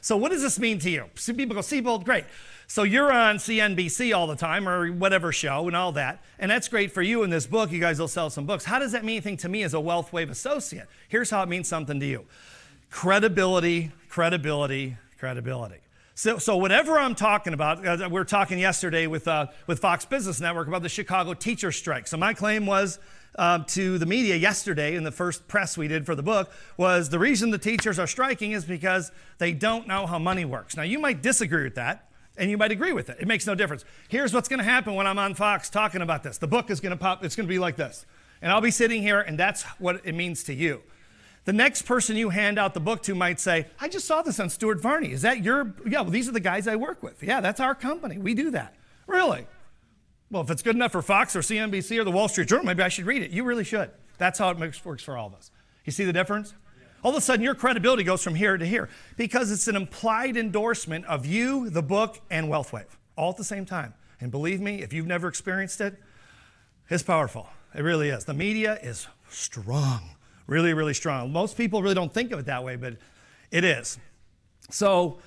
So, 0.00 0.16
what 0.16 0.30
does 0.30 0.42
this 0.42 0.58
mean 0.58 0.78
to 0.80 0.90
you? 0.90 1.04
People 1.26 1.54
go, 1.54 1.60
Siebold, 1.60 2.04
great. 2.04 2.24
So, 2.66 2.82
you're 2.82 3.12
on 3.12 3.36
CNBC 3.36 4.16
all 4.16 4.26
the 4.26 4.36
time 4.36 4.68
or 4.68 4.92
whatever 4.92 5.32
show 5.32 5.66
and 5.66 5.76
all 5.76 5.92
that. 5.92 6.22
And 6.38 6.50
that's 6.50 6.68
great 6.68 6.92
for 6.92 7.02
you 7.02 7.22
in 7.22 7.30
this 7.30 7.46
book. 7.46 7.70
You 7.70 7.80
guys 7.80 7.98
will 7.98 8.08
sell 8.08 8.30
some 8.30 8.46
books. 8.46 8.64
How 8.64 8.78
does 8.78 8.92
that 8.92 9.04
mean 9.04 9.16
anything 9.16 9.36
to 9.38 9.48
me 9.48 9.62
as 9.62 9.74
a 9.74 9.78
WealthWave 9.78 10.30
associate? 10.30 10.86
Here's 11.08 11.30
how 11.30 11.42
it 11.42 11.48
means 11.48 11.68
something 11.68 12.00
to 12.00 12.06
you 12.06 12.24
credibility, 12.90 13.92
credibility, 14.08 14.96
credibility. 15.18 15.78
So, 16.18 16.38
so 16.38 16.56
whatever 16.56 16.98
I'm 16.98 17.14
talking 17.14 17.52
about, 17.52 17.86
uh, 17.86 18.08
we 18.10 18.18
are 18.18 18.24
talking 18.24 18.58
yesterday 18.58 19.06
with, 19.06 19.28
uh, 19.28 19.48
with 19.66 19.80
Fox 19.80 20.06
Business 20.06 20.40
Network 20.40 20.66
about 20.66 20.80
the 20.80 20.88
Chicago 20.88 21.34
teacher 21.34 21.70
strike. 21.70 22.06
So 22.06 22.16
my 22.16 22.32
claim 22.32 22.64
was 22.64 22.98
uh, 23.34 23.64
to 23.66 23.98
the 23.98 24.06
media 24.06 24.34
yesterday 24.34 24.94
in 24.94 25.04
the 25.04 25.12
first 25.12 25.46
press 25.46 25.76
we 25.76 25.88
did 25.88 26.06
for 26.06 26.14
the 26.14 26.22
book 26.22 26.50
was 26.78 27.10
the 27.10 27.18
reason 27.18 27.50
the 27.50 27.58
teachers 27.58 27.98
are 27.98 28.06
striking 28.06 28.52
is 28.52 28.64
because 28.64 29.12
they 29.36 29.52
don't 29.52 29.86
know 29.86 30.06
how 30.06 30.18
money 30.18 30.46
works. 30.46 30.74
Now 30.74 30.84
you 30.84 30.98
might 30.98 31.20
disagree 31.20 31.64
with 31.64 31.74
that. 31.74 32.08
And 32.38 32.50
you 32.50 32.56
might 32.56 32.72
agree 32.72 32.92
with 32.92 33.10
it. 33.10 33.18
It 33.20 33.28
makes 33.28 33.46
no 33.46 33.54
difference. 33.54 33.84
Here's 34.08 34.32
what's 34.32 34.48
going 34.48 34.58
to 34.58 34.64
happen 34.64 34.94
when 34.94 35.06
I'm 35.06 35.18
on 35.18 35.34
Fox 35.34 35.68
talking 35.68 36.00
about 36.00 36.22
this. 36.22 36.38
The 36.38 36.46
book 36.46 36.70
is 36.70 36.80
going 36.80 36.92
to 36.92 36.96
pop, 36.96 37.24
it's 37.24 37.36
going 37.36 37.46
to 37.46 37.52
be 37.52 37.58
like 37.58 37.76
this. 37.76 38.06
And 38.40 38.52
I'll 38.52 38.60
be 38.62 38.70
sitting 38.70 39.02
here, 39.02 39.20
and 39.20 39.38
that's 39.38 39.64
what 39.78 40.00
it 40.04 40.14
means 40.14 40.44
to 40.44 40.54
you. 40.54 40.82
The 41.46 41.52
next 41.52 41.82
person 41.82 42.16
you 42.16 42.30
hand 42.30 42.58
out 42.58 42.74
the 42.74 42.80
book 42.80 43.02
to 43.04 43.14
might 43.14 43.40
say, 43.40 43.66
I 43.80 43.88
just 43.88 44.06
saw 44.06 44.20
this 44.20 44.38
on 44.40 44.50
Stuart 44.50 44.82
Varney. 44.82 45.12
Is 45.12 45.22
that 45.22 45.42
your? 45.42 45.74
Yeah, 45.88 46.02
well, 46.02 46.10
these 46.10 46.28
are 46.28 46.32
the 46.32 46.40
guys 46.40 46.66
I 46.66 46.76
work 46.76 47.02
with. 47.02 47.22
Yeah, 47.22 47.40
that's 47.40 47.60
our 47.60 47.74
company. 47.74 48.18
We 48.18 48.34
do 48.34 48.50
that. 48.50 48.74
Really? 49.06 49.46
Well, 50.28 50.42
if 50.42 50.50
it's 50.50 50.62
good 50.62 50.74
enough 50.74 50.90
for 50.92 51.02
Fox 51.02 51.36
or 51.36 51.40
CNBC 51.40 51.98
or 51.98 52.04
the 52.04 52.10
Wall 52.10 52.26
Street 52.26 52.48
Journal, 52.48 52.66
maybe 52.66 52.82
I 52.82 52.88
should 52.88 53.06
read 53.06 53.22
it. 53.22 53.30
You 53.30 53.44
really 53.44 53.62
should. 53.62 53.90
That's 54.18 54.40
how 54.40 54.50
it 54.50 54.58
works 54.58 55.02
for 55.02 55.16
all 55.16 55.28
of 55.28 55.34
us. 55.34 55.52
You 55.84 55.92
see 55.92 56.04
the 56.04 56.12
difference? 56.12 56.52
All 57.04 57.12
of 57.12 57.16
a 57.16 57.20
sudden, 57.20 57.44
your 57.44 57.54
credibility 57.54 58.02
goes 58.02 58.24
from 58.24 58.34
here 58.34 58.58
to 58.58 58.66
here 58.66 58.88
because 59.16 59.52
it's 59.52 59.68
an 59.68 59.76
implied 59.76 60.36
endorsement 60.36 61.04
of 61.06 61.24
you, 61.24 61.70
the 61.70 61.82
book, 61.82 62.20
and 62.28 62.48
WealthWave 62.48 62.96
all 63.16 63.30
at 63.30 63.36
the 63.36 63.44
same 63.44 63.64
time. 63.64 63.94
And 64.20 64.30
believe 64.30 64.60
me, 64.60 64.82
if 64.82 64.92
you've 64.92 65.06
never 65.06 65.28
experienced 65.28 65.80
it, 65.80 65.94
it's 66.88 67.02
powerful. 67.02 67.48
It 67.74 67.82
really 67.82 68.08
is. 68.08 68.24
The 68.24 68.34
media 68.34 68.78
is 68.82 69.06
strong 69.28 70.16
Really, 70.46 70.74
really 70.74 70.94
strong. 70.94 71.32
Most 71.32 71.56
people 71.56 71.82
really 71.82 71.94
don't 71.94 72.12
think 72.12 72.32
of 72.32 72.38
it 72.38 72.46
that 72.46 72.64
way, 72.64 72.76
but 72.76 72.96
it 73.50 73.64
is. 73.64 73.98
So, 74.70 75.18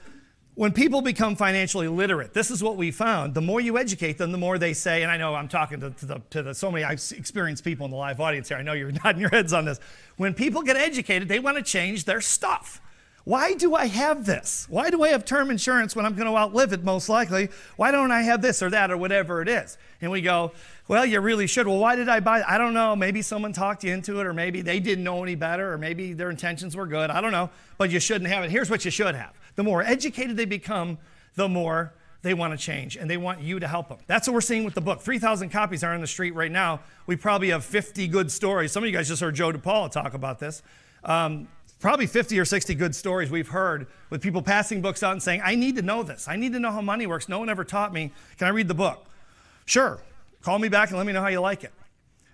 when 0.56 0.74
people 0.74 1.02
become 1.02 1.38
financially 1.38 1.88
literate, 1.88 2.34
this 2.34 2.52
is 2.52 2.62
what 2.62 2.76
we 2.76 2.92
found. 2.92 3.34
The 3.34 3.42
more 3.42 3.62
you 3.62 3.78
educate 3.78 4.18
them, 4.18 4.34
the 4.34 4.38
more 4.38 4.58
they 4.58 4.74
say, 4.74 5.04
and 5.04 5.12
I 5.12 5.16
know 5.16 5.34
I'm 5.34 5.48
talking 5.48 5.80
to, 5.80 5.92
to, 5.92 6.06
the, 6.06 6.22
to 6.32 6.44
the, 6.44 6.54
so 6.54 6.70
many 6.70 6.84
experienced 6.84 7.64
people 7.64 7.86
in 7.86 7.92
the 7.92 7.98
live 7.98 8.20
audience 8.20 8.50
here. 8.50 8.58
I 8.58 8.62
know 8.62 8.74
you're 8.74 8.92
nodding 9.04 9.22
your 9.22 9.30
heads 9.30 9.54
on 9.54 9.64
this. 9.64 9.80
When 10.18 10.34
people 10.34 10.62
get 10.62 10.76
educated, 10.76 11.30
they 11.30 11.40
want 11.40 11.56
to 11.56 11.64
change 11.64 12.04
their 12.04 12.20
stuff. 12.20 12.82
Why 13.30 13.54
do 13.54 13.76
I 13.76 13.86
have 13.86 14.26
this? 14.26 14.66
Why 14.72 14.90
do 14.90 15.04
I 15.04 15.10
have 15.10 15.24
term 15.24 15.52
insurance 15.52 15.96
when 15.96 16.04
I'm 16.04 16.16
going 16.16 16.28
to 16.28 16.36
outlive 16.36 16.74
it 16.74 16.84
most 16.84 17.10
likely? 17.10 17.50
Why 17.76 17.92
don't 17.92 18.10
I 18.10 18.24
have 18.24 18.42
this 18.42 18.64
or 18.64 18.72
that 18.72 18.90
or 18.90 18.98
whatever 18.98 19.44
it 19.44 19.48
is? 19.48 19.78
And 20.02 20.10
we 20.10 20.22
go, 20.22 20.52
well, 20.88 21.06
you 21.06 21.20
really 21.20 21.46
should. 21.46 21.68
Well, 21.68 21.78
why 21.78 21.96
did 21.96 22.10
I 22.10 22.22
buy? 22.22 22.42
I 22.42 22.58
don't 22.58 22.74
know. 22.74 22.96
Maybe 22.96 23.22
someone 23.22 23.54
talked 23.54 23.84
you 23.84 23.94
into 23.94 24.20
it, 24.20 24.26
or 24.26 24.34
maybe 24.34 24.62
they 24.62 24.80
didn't 24.80 25.04
know 25.04 25.22
any 25.22 25.36
better, 25.36 25.72
or 25.72 25.78
maybe 25.78 26.14
their 26.14 26.32
intentions 26.32 26.76
were 26.76 26.88
good. 26.88 27.12
I 27.12 27.22
don't 27.22 27.32
know. 27.32 27.52
But 27.78 27.92
you 27.92 28.00
shouldn't 28.00 28.32
have 28.32 28.44
it. 28.46 28.50
Here's 28.50 28.68
what 28.68 28.84
you 28.84 28.90
should 28.90 29.14
have 29.14 29.34
the 29.56 29.64
more 29.64 29.84
educated 29.84 30.36
they 30.36 30.46
become, 30.46 30.98
the 31.36 31.48
more 31.48 31.94
they 32.24 32.34
want 32.34 32.58
to 32.58 32.58
change 32.58 32.96
and 32.98 33.08
they 33.08 33.18
want 33.18 33.42
you 33.42 33.60
to 33.60 33.68
help 33.68 33.90
them. 33.90 34.00
That's 34.08 34.28
what 34.28 34.34
we're 34.34 34.42
seeing 34.42 34.64
with 34.64 34.74
the 34.74 34.82
book. 34.82 35.02
3,000 35.02 35.50
copies 35.50 35.84
are 35.84 35.94
on 35.94 36.02
the 36.02 36.08
street 36.08 36.34
right 36.34 36.52
now. 36.52 36.80
We 37.06 37.16
probably 37.16 37.50
have 37.50 37.64
50 37.64 38.08
good 38.08 38.32
stories. 38.32 38.72
Some 38.72 38.82
of 38.82 38.90
you 38.90 38.96
guys 38.96 39.08
just 39.08 39.22
heard 39.22 39.36
Joe 39.36 39.52
DePaul 39.52 39.92
talk 39.92 40.16
about 40.16 40.40
this. 40.40 40.64
Um, 41.04 41.48
probably 41.80 42.08
50 42.08 42.38
or 42.40 42.46
60 42.46 42.76
good 42.76 42.94
stories 42.94 43.32
we've 43.32 43.48
heard 43.48 43.88
with 44.10 44.22
people 44.22 44.42
passing 44.42 44.82
books 44.82 45.02
out 45.02 45.14
and 45.14 45.24
saying, 45.24 45.42
I 45.44 45.56
need 45.56 45.76
to 45.78 45.82
know 45.82 46.04
this. 46.04 46.28
I 46.28 46.36
need 46.36 46.54
to 46.54 46.60
know 46.60 46.72
how 46.72 46.82
money 46.82 47.08
works. 47.08 47.30
No 47.30 47.40
one 47.40 47.50
ever 47.50 47.64
taught 47.64 47.94
me. 47.94 48.12
Can 48.38 48.48
I 48.48 48.52
read 48.52 48.68
the 48.68 48.74
book? 48.74 49.06
Sure. 49.66 50.00
Call 50.42 50.60
me 50.60 50.70
back 50.70 50.90
and 50.90 50.98
let 50.98 51.08
me 51.08 51.14
know 51.14 51.22
how 51.22 51.28
you 51.28 51.40
like 51.40 51.64
it. 51.64 51.74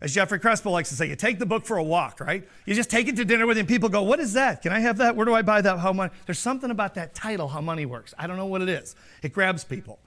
As 0.01 0.13
Jeffrey 0.13 0.39
Crespo 0.39 0.71
likes 0.71 0.89
to 0.89 0.95
say, 0.95 1.07
you 1.07 1.15
take 1.15 1.39
the 1.39 1.45
book 1.45 1.65
for 1.65 1.77
a 1.77 1.83
walk, 1.83 2.19
right? 2.19 2.47
You 2.65 2.75
just 2.75 2.89
take 2.89 3.07
it 3.07 3.15
to 3.15 3.25
dinner 3.25 3.47
with 3.47 3.57
you, 3.57 3.61
and 3.61 3.67
people 3.67 3.89
go, 3.89 4.03
What 4.03 4.19
is 4.19 4.33
that? 4.33 4.61
Can 4.61 4.73
I 4.73 4.79
have 4.79 4.97
that? 4.97 5.15
Where 5.15 5.25
do 5.25 5.33
I 5.33 5.41
buy 5.41 5.61
that? 5.61 5.79
How 5.79 5.93
money? 5.93 6.11
There's 6.25 6.37
something 6.37 6.69
about 6.69 6.95
that 6.95 7.15
title, 7.15 7.47
How 7.47 7.61
Money 7.61 7.85
Works. 7.85 8.13
I 8.17 8.27
don't 8.27 8.35
know 8.37 8.45
what 8.45 8.61
it 8.61 8.69
is. 8.69 8.95
It 9.23 9.33
grabs 9.33 9.63
people. 9.63 9.99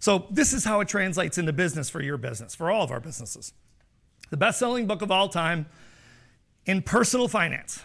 So, 0.00 0.26
this 0.30 0.52
is 0.52 0.64
how 0.64 0.80
it 0.80 0.88
translates 0.88 1.38
into 1.38 1.52
business 1.52 1.88
for 1.88 2.02
your 2.02 2.18
business, 2.18 2.54
for 2.54 2.70
all 2.70 2.82
of 2.82 2.90
our 2.90 3.00
businesses. 3.00 3.52
The 4.30 4.36
best 4.36 4.58
selling 4.58 4.86
book 4.86 5.00
of 5.00 5.10
all 5.10 5.28
time 5.28 5.66
in 6.66 6.82
personal 6.82 7.28
finance 7.28 7.82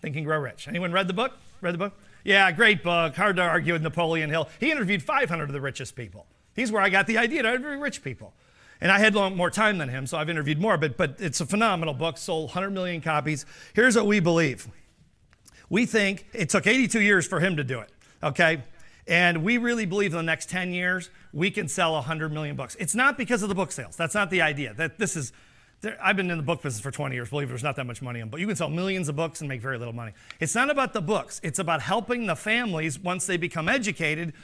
Think 0.00 0.16
and 0.16 0.24
Grow 0.24 0.38
Rich. 0.38 0.68
Anyone 0.68 0.92
read 0.92 1.08
the 1.08 1.14
book? 1.14 1.32
Read 1.60 1.74
the 1.74 1.78
book? 1.78 1.92
Yeah, 2.24 2.50
great 2.52 2.82
book. 2.82 3.16
Hard 3.16 3.36
to 3.36 3.42
argue 3.42 3.72
with 3.72 3.82
Napoleon 3.82 4.30
Hill. 4.30 4.48
He 4.58 4.70
interviewed 4.70 5.02
500 5.02 5.44
of 5.44 5.52
the 5.52 5.60
richest 5.60 5.96
people. 5.96 6.26
He's 6.54 6.70
where 6.70 6.82
I 6.82 6.88
got 6.88 7.06
the 7.06 7.18
idea 7.18 7.42
to 7.42 7.48
interview 7.54 7.78
rich 7.78 8.02
people. 8.02 8.32
And 8.80 8.90
I 8.90 8.98
had 8.98 9.14
long, 9.14 9.36
more 9.36 9.50
time 9.50 9.78
than 9.78 9.88
him, 9.88 10.06
so 10.06 10.16
I've 10.16 10.30
interviewed 10.30 10.58
more, 10.58 10.78
but, 10.78 10.96
but 10.96 11.16
it's 11.18 11.40
a 11.40 11.46
phenomenal 11.46 11.92
book, 11.92 12.16
sold 12.16 12.46
100 12.46 12.70
million 12.70 13.02
copies. 13.02 13.44
Here's 13.74 13.94
what 13.94 14.06
we 14.06 14.20
believe 14.20 14.68
we 15.68 15.86
think 15.86 16.26
it 16.32 16.48
took 16.48 16.66
82 16.66 17.00
years 17.00 17.26
for 17.26 17.40
him 17.40 17.56
to 17.56 17.64
do 17.64 17.80
it, 17.80 17.90
okay? 18.22 18.62
And 19.06 19.44
we 19.44 19.58
really 19.58 19.86
believe 19.86 20.12
in 20.12 20.16
the 20.16 20.22
next 20.22 20.50
10 20.50 20.72
years, 20.72 21.10
we 21.32 21.50
can 21.50 21.68
sell 21.68 21.92
100 21.94 22.32
million 22.32 22.56
books. 22.56 22.76
It's 22.80 22.94
not 22.94 23.16
because 23.16 23.42
of 23.42 23.48
the 23.48 23.54
book 23.54 23.70
sales. 23.70 23.96
That's 23.96 24.14
not 24.14 24.30
the 24.30 24.42
idea. 24.42 24.74
That 24.74 24.98
this 24.98 25.16
is, 25.16 25.32
there, 25.80 25.98
I've 26.02 26.16
been 26.16 26.30
in 26.30 26.36
the 26.36 26.42
book 26.42 26.62
business 26.62 26.80
for 26.80 26.90
20 26.90 27.14
years. 27.14 27.30
Believe 27.30 27.48
it, 27.48 27.50
there's 27.50 27.62
not 27.62 27.76
that 27.76 27.86
much 27.86 28.02
money 28.02 28.20
in, 28.20 28.28
but 28.28 28.40
you 28.40 28.46
can 28.46 28.56
sell 28.56 28.68
millions 28.68 29.08
of 29.08 29.16
books 29.16 29.40
and 29.40 29.48
make 29.48 29.60
very 29.60 29.78
little 29.78 29.94
money. 29.94 30.12
It's 30.38 30.54
not 30.54 30.70
about 30.70 30.92
the 30.92 31.00
books. 31.00 31.40
It's 31.42 31.58
about 31.58 31.80
helping 31.80 32.26
the 32.26 32.36
families 32.36 32.98
once 32.98 33.26
they 33.26 33.36
become 33.36 33.68
educated 33.68 34.34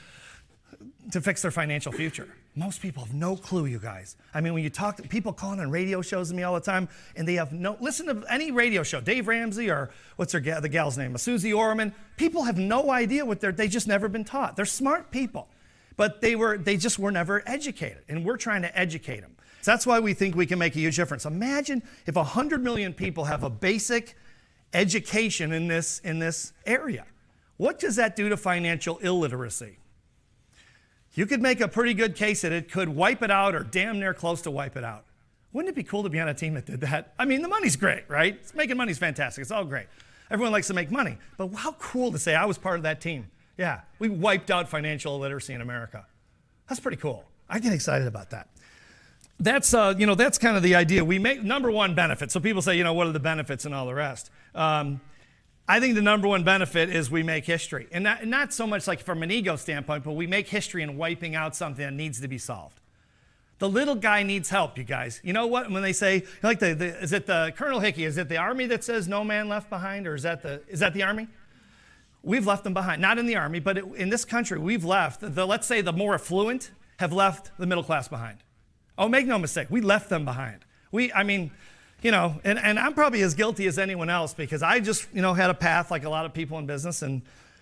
to 1.11 1.21
fix 1.21 1.41
their 1.41 1.51
financial 1.51 1.91
future. 1.91 2.27
Most 2.55 2.81
people 2.81 3.03
have 3.03 3.13
no 3.13 3.35
clue, 3.35 3.65
you 3.65 3.79
guys. 3.79 4.15
I 4.33 4.41
mean, 4.41 4.53
when 4.53 4.63
you 4.63 4.69
talk 4.69 4.97
to 4.97 5.03
people 5.03 5.31
calling 5.31 5.59
on 5.59 5.69
radio 5.69 6.01
shows 6.01 6.29
to 6.29 6.35
me 6.35 6.43
all 6.43 6.55
the 6.55 6.59
time, 6.59 6.89
and 7.15 7.27
they 7.27 7.35
have 7.35 7.53
no, 7.53 7.77
listen 7.79 8.07
to 8.07 8.25
any 8.31 8.51
radio 8.51 8.83
show, 8.83 8.99
Dave 8.99 9.27
Ramsey 9.27 9.69
or 9.69 9.91
what's 10.15 10.31
their, 10.31 10.41
the 10.59 10.67
gal's 10.67 10.97
name, 10.97 11.13
uh, 11.13 11.17
Suze 11.19 11.45
Orman. 11.45 11.93
People 12.17 12.43
have 12.43 12.57
no 12.57 12.91
idea 12.91 13.23
what 13.25 13.39
they're, 13.39 13.51
they 13.51 13.67
just 13.67 13.87
never 13.87 14.09
been 14.09 14.25
taught. 14.25 14.55
They're 14.55 14.65
smart 14.65 15.11
people, 15.11 15.47
but 15.95 16.19
they 16.19 16.35
were, 16.35 16.57
they 16.57 16.77
just 16.77 16.97
were 16.97 17.11
never 17.11 17.43
educated, 17.45 18.03
and 18.09 18.25
we're 18.25 18.37
trying 18.37 18.63
to 18.63 18.77
educate 18.77 19.21
them. 19.21 19.36
That's 19.63 19.85
why 19.85 19.99
we 19.99 20.13
think 20.13 20.35
we 20.35 20.45
can 20.45 20.59
make 20.59 20.75
a 20.75 20.79
huge 20.79 20.95
difference. 20.95 21.25
Imagine 21.25 21.83
if 22.05 22.15
100 22.15 22.63
million 22.63 22.93
people 22.93 23.25
have 23.25 23.43
a 23.43 23.49
basic 23.49 24.15
education 24.73 25.51
in 25.51 25.67
this, 25.67 25.99
in 25.99 26.19
this 26.19 26.53
area. 26.65 27.05
What 27.57 27.79
does 27.79 27.95
that 27.95 28.15
do 28.15 28.29
to 28.29 28.37
financial 28.37 28.97
illiteracy? 28.99 29.77
you 31.17 31.25
could 31.25 31.41
make 31.41 31.61
a 31.61 31.67
pretty 31.67 31.95
good 31.95 32.15
case 32.15 32.43
that 32.43 32.51
it 32.51 32.71
could 32.71 32.87
wipe 32.87 33.23
it 33.23 33.31
out 33.31 33.55
or 33.55 33.63
damn 33.63 33.99
near 33.99 34.13
close 34.13 34.43
to 34.43 34.51
wipe 34.51 34.77
it 34.77 34.83
out. 34.83 35.03
Wouldn't 35.51 35.69
it 35.69 35.75
be 35.75 35.81
cool 35.81 36.03
to 36.03 36.09
be 36.09 36.19
on 36.19 36.29
a 36.29 36.33
team 36.35 36.53
that 36.53 36.67
did 36.67 36.81
that? 36.81 37.15
I 37.17 37.25
mean, 37.25 37.41
the 37.41 37.47
money's 37.47 37.75
great, 37.75 38.03
right? 38.07 38.35
It's 38.35 38.53
making 38.53 38.77
money's 38.77 38.99
fantastic. 38.99 39.41
It's 39.41 39.49
all 39.49 39.65
great. 39.65 39.87
Everyone 40.29 40.51
likes 40.51 40.67
to 40.67 40.75
make 40.75 40.91
money. 40.91 41.17
But 41.37 41.47
how 41.55 41.71
cool 41.73 42.11
to 42.11 42.19
say 42.19 42.35
I 42.35 42.45
was 42.45 42.59
part 42.59 42.77
of 42.77 42.83
that 42.83 43.01
team. 43.01 43.31
Yeah, 43.57 43.81
we 43.97 44.09
wiped 44.09 44.51
out 44.51 44.69
financial 44.69 45.15
illiteracy 45.15 45.55
in 45.55 45.61
America. 45.61 46.05
That's 46.69 46.79
pretty 46.79 46.97
cool. 46.97 47.23
I 47.49 47.57
get 47.57 47.73
excited 47.73 48.07
about 48.07 48.29
that. 48.29 48.49
That's, 49.39 49.73
uh, 49.73 49.93
you 49.97 50.07
know, 50.07 50.15
that's 50.15 50.37
kind 50.37 50.57
of 50.57 50.63
the 50.63 50.75
idea. 50.75 51.05
We 51.05 51.19
make 51.19 51.43
number 51.43 51.69
one 51.69 51.93
benefit. 51.93 52.31
So 52.31 52.39
people 52.39 52.61
say, 52.61 52.75
you 52.75 52.83
know, 52.83 52.93
what 52.93 53.07
are 53.07 53.11
the 53.11 53.19
benefits 53.19 53.65
and 53.65 53.75
all 53.75 53.85
the 53.85 53.93
rest? 53.93 54.31
Um, 54.55 54.99
I 55.67 55.79
think 55.79 55.95
the 55.95 56.01
number 56.01 56.27
one 56.27 56.43
benefit 56.43 56.89
is 56.89 57.11
we 57.11 57.23
make 57.23 57.45
history. 57.45 57.87
And 57.91 58.03
not, 58.03 58.25
not 58.25 58.53
so 58.53 58.65
much 58.65 58.87
like 58.87 59.01
from 59.01 59.21
an 59.21 59.29
ego 59.29 59.55
standpoint, 59.57 60.05
but 60.05 60.13
we 60.13 60.25
make 60.25 60.47
history 60.47 60.81
in 60.81 60.97
wiping 60.97 61.35
out 61.35 61.55
something 61.55 61.85
that 61.85 61.93
needs 61.93 62.21
to 62.21 62.27
be 62.27 62.37
solved. 62.37 62.79
The 63.59 63.67
little 63.67 63.95
guy 63.95 64.23
needs 64.23 64.49
help, 64.49 64.77
you 64.77 64.83
guys. 64.83 65.19
You 65.23 65.33
know 65.33 65.47
what? 65.47 65.69
When 65.69 65.81
they 65.81 65.93
say, 65.93 66.23
like, 66.43 66.59
the, 66.59 66.73
the, 66.73 66.97
is 67.01 67.11
it 67.11 67.25
the 67.25 67.53
Colonel 67.55 67.79
Hickey? 67.79 68.05
Is 68.05 68.17
it 68.17 68.29
the 68.29 68.37
army 68.37 68.67
that 68.67 68.83
says 68.83 69.07
no 69.07 69.23
man 69.23 69.49
left 69.49 69.69
behind, 69.69 70.07
or 70.07 70.13
is 70.13 70.23
that 70.23 70.43
the 70.43 70.61
is 70.67 70.79
that 70.79 70.93
the 70.93 71.01
army? 71.03 71.27
We've 72.21 72.45
left 72.45 72.63
them 72.63 72.73
behind. 72.73 73.01
Not 73.01 73.17
in 73.17 73.25
the 73.25 73.35
army, 73.35 73.59
but 73.59 73.77
in 73.77 74.09
this 74.09 74.25
country, 74.25 74.59
we've 74.59 74.85
left. 74.85 75.21
The, 75.21 75.45
let's 75.45 75.65
say 75.65 75.81
the 75.81 75.93
more 75.93 76.13
affluent 76.13 76.71
have 76.99 77.11
left 77.11 77.51
the 77.57 77.65
middle 77.65 77.83
class 77.83 78.07
behind. 78.07 78.43
Oh, 78.97 79.07
make 79.07 79.27
no 79.27 79.37
mistake, 79.37 79.67
we 79.69 79.81
left 79.81 80.09
them 80.09 80.25
behind. 80.25 80.65
We, 80.91 81.11
I 81.13 81.23
mean, 81.23 81.51
you 82.01 82.11
know, 82.11 82.39
and, 82.43 82.59
and 82.59 82.79
I'm 82.79 82.93
probably 82.93 83.21
as 83.21 83.33
guilty 83.33 83.67
as 83.67 83.79
anyone 83.79 84.09
else 84.09 84.33
because 84.33 84.63
I 84.63 84.79
just, 84.79 85.07
you 85.13 85.21
know, 85.21 85.33
had 85.33 85.49
a 85.49 85.53
path 85.53 85.91
like 85.91 86.03
a 86.03 86.09
lot 86.09 86.25
of 86.25 86.33
people 86.33 86.57
in 86.59 86.65
business 86.65 87.01
and 87.01 87.21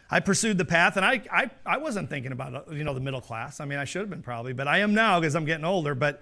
I 0.10 0.20
pursued 0.20 0.58
the 0.58 0.66
path 0.66 0.98
and 0.98 1.06
I, 1.06 1.22
I, 1.32 1.50
I 1.66 1.78
wasn't 1.78 2.10
thinking 2.10 2.32
about, 2.32 2.54
uh, 2.54 2.72
you 2.72 2.84
know, 2.84 2.94
the 2.94 3.00
middle 3.00 3.22
class. 3.22 3.60
I 3.60 3.66
mean, 3.66 3.80
I 3.80 3.86
should 3.86 4.02
have 4.02 4.10
been 4.10 4.22
probably, 4.22 4.54
but 4.54 4.68
I 4.68 4.80
am 4.80 4.94
now 4.94 5.20
because 5.20 5.36
I'm 5.36 5.46
getting 5.46 5.66
older. 5.66 5.96
But, 5.96 6.22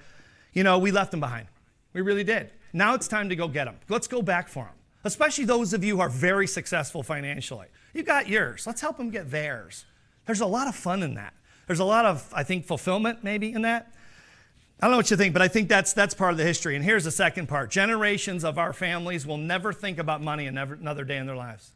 you 0.53 0.63
know, 0.63 0.79
we 0.79 0.91
left 0.91 1.11
them 1.11 1.19
behind. 1.19 1.47
We 1.91 2.01
really 2.01 2.23
did. 2.23 2.51
Now 2.71 2.93
it's 2.95 3.07
time 3.07 3.29
to 3.29 3.35
go 3.35 3.47
get 3.47 3.65
them. 3.65 3.75
Let's 3.89 4.07
go 4.07 4.21
back 4.21 4.47
for 4.47 4.63
them, 4.63 4.73
especially 5.03 5.45
those 5.45 5.73
of 5.73 5.83
you 5.83 5.97
who 5.97 6.01
are 6.01 6.09
very 6.09 6.47
successful 6.47 7.03
financially. 7.03 7.67
You 7.93 8.03
got 8.03 8.27
yours. 8.27 8.65
Let's 8.65 8.81
help 8.81 8.97
them 8.97 9.09
get 9.09 9.29
theirs. 9.29 9.85
There's 10.25 10.41
a 10.41 10.45
lot 10.45 10.67
of 10.67 10.75
fun 10.75 11.03
in 11.03 11.15
that. 11.15 11.33
There's 11.67 11.79
a 11.79 11.85
lot 11.85 12.05
of, 12.05 12.27
I 12.33 12.43
think, 12.43 12.65
fulfillment 12.65 13.23
maybe 13.23 13.51
in 13.51 13.61
that. 13.63 13.93
I 14.83 14.87
don't 14.87 14.91
know 14.91 14.97
what 14.97 15.11
you 15.11 15.15
think, 15.15 15.31
but 15.31 15.41
I 15.41 15.47
think 15.47 15.69
that's, 15.69 15.93
that's 15.93 16.13
part 16.13 16.33
of 16.33 16.37
the 16.37 16.43
history. 16.43 16.75
And 16.75 16.83
here's 16.83 17.05
the 17.05 17.11
second 17.11 17.47
part 17.47 17.71
generations 17.71 18.43
of 18.43 18.57
our 18.57 18.73
families 18.73 19.25
will 19.25 19.37
never 19.37 19.71
think 19.71 19.97
about 19.97 20.21
money 20.21 20.45
another 20.45 21.05
day 21.05 21.15
in 21.15 21.25
their 21.25 21.37
lives. 21.37 21.71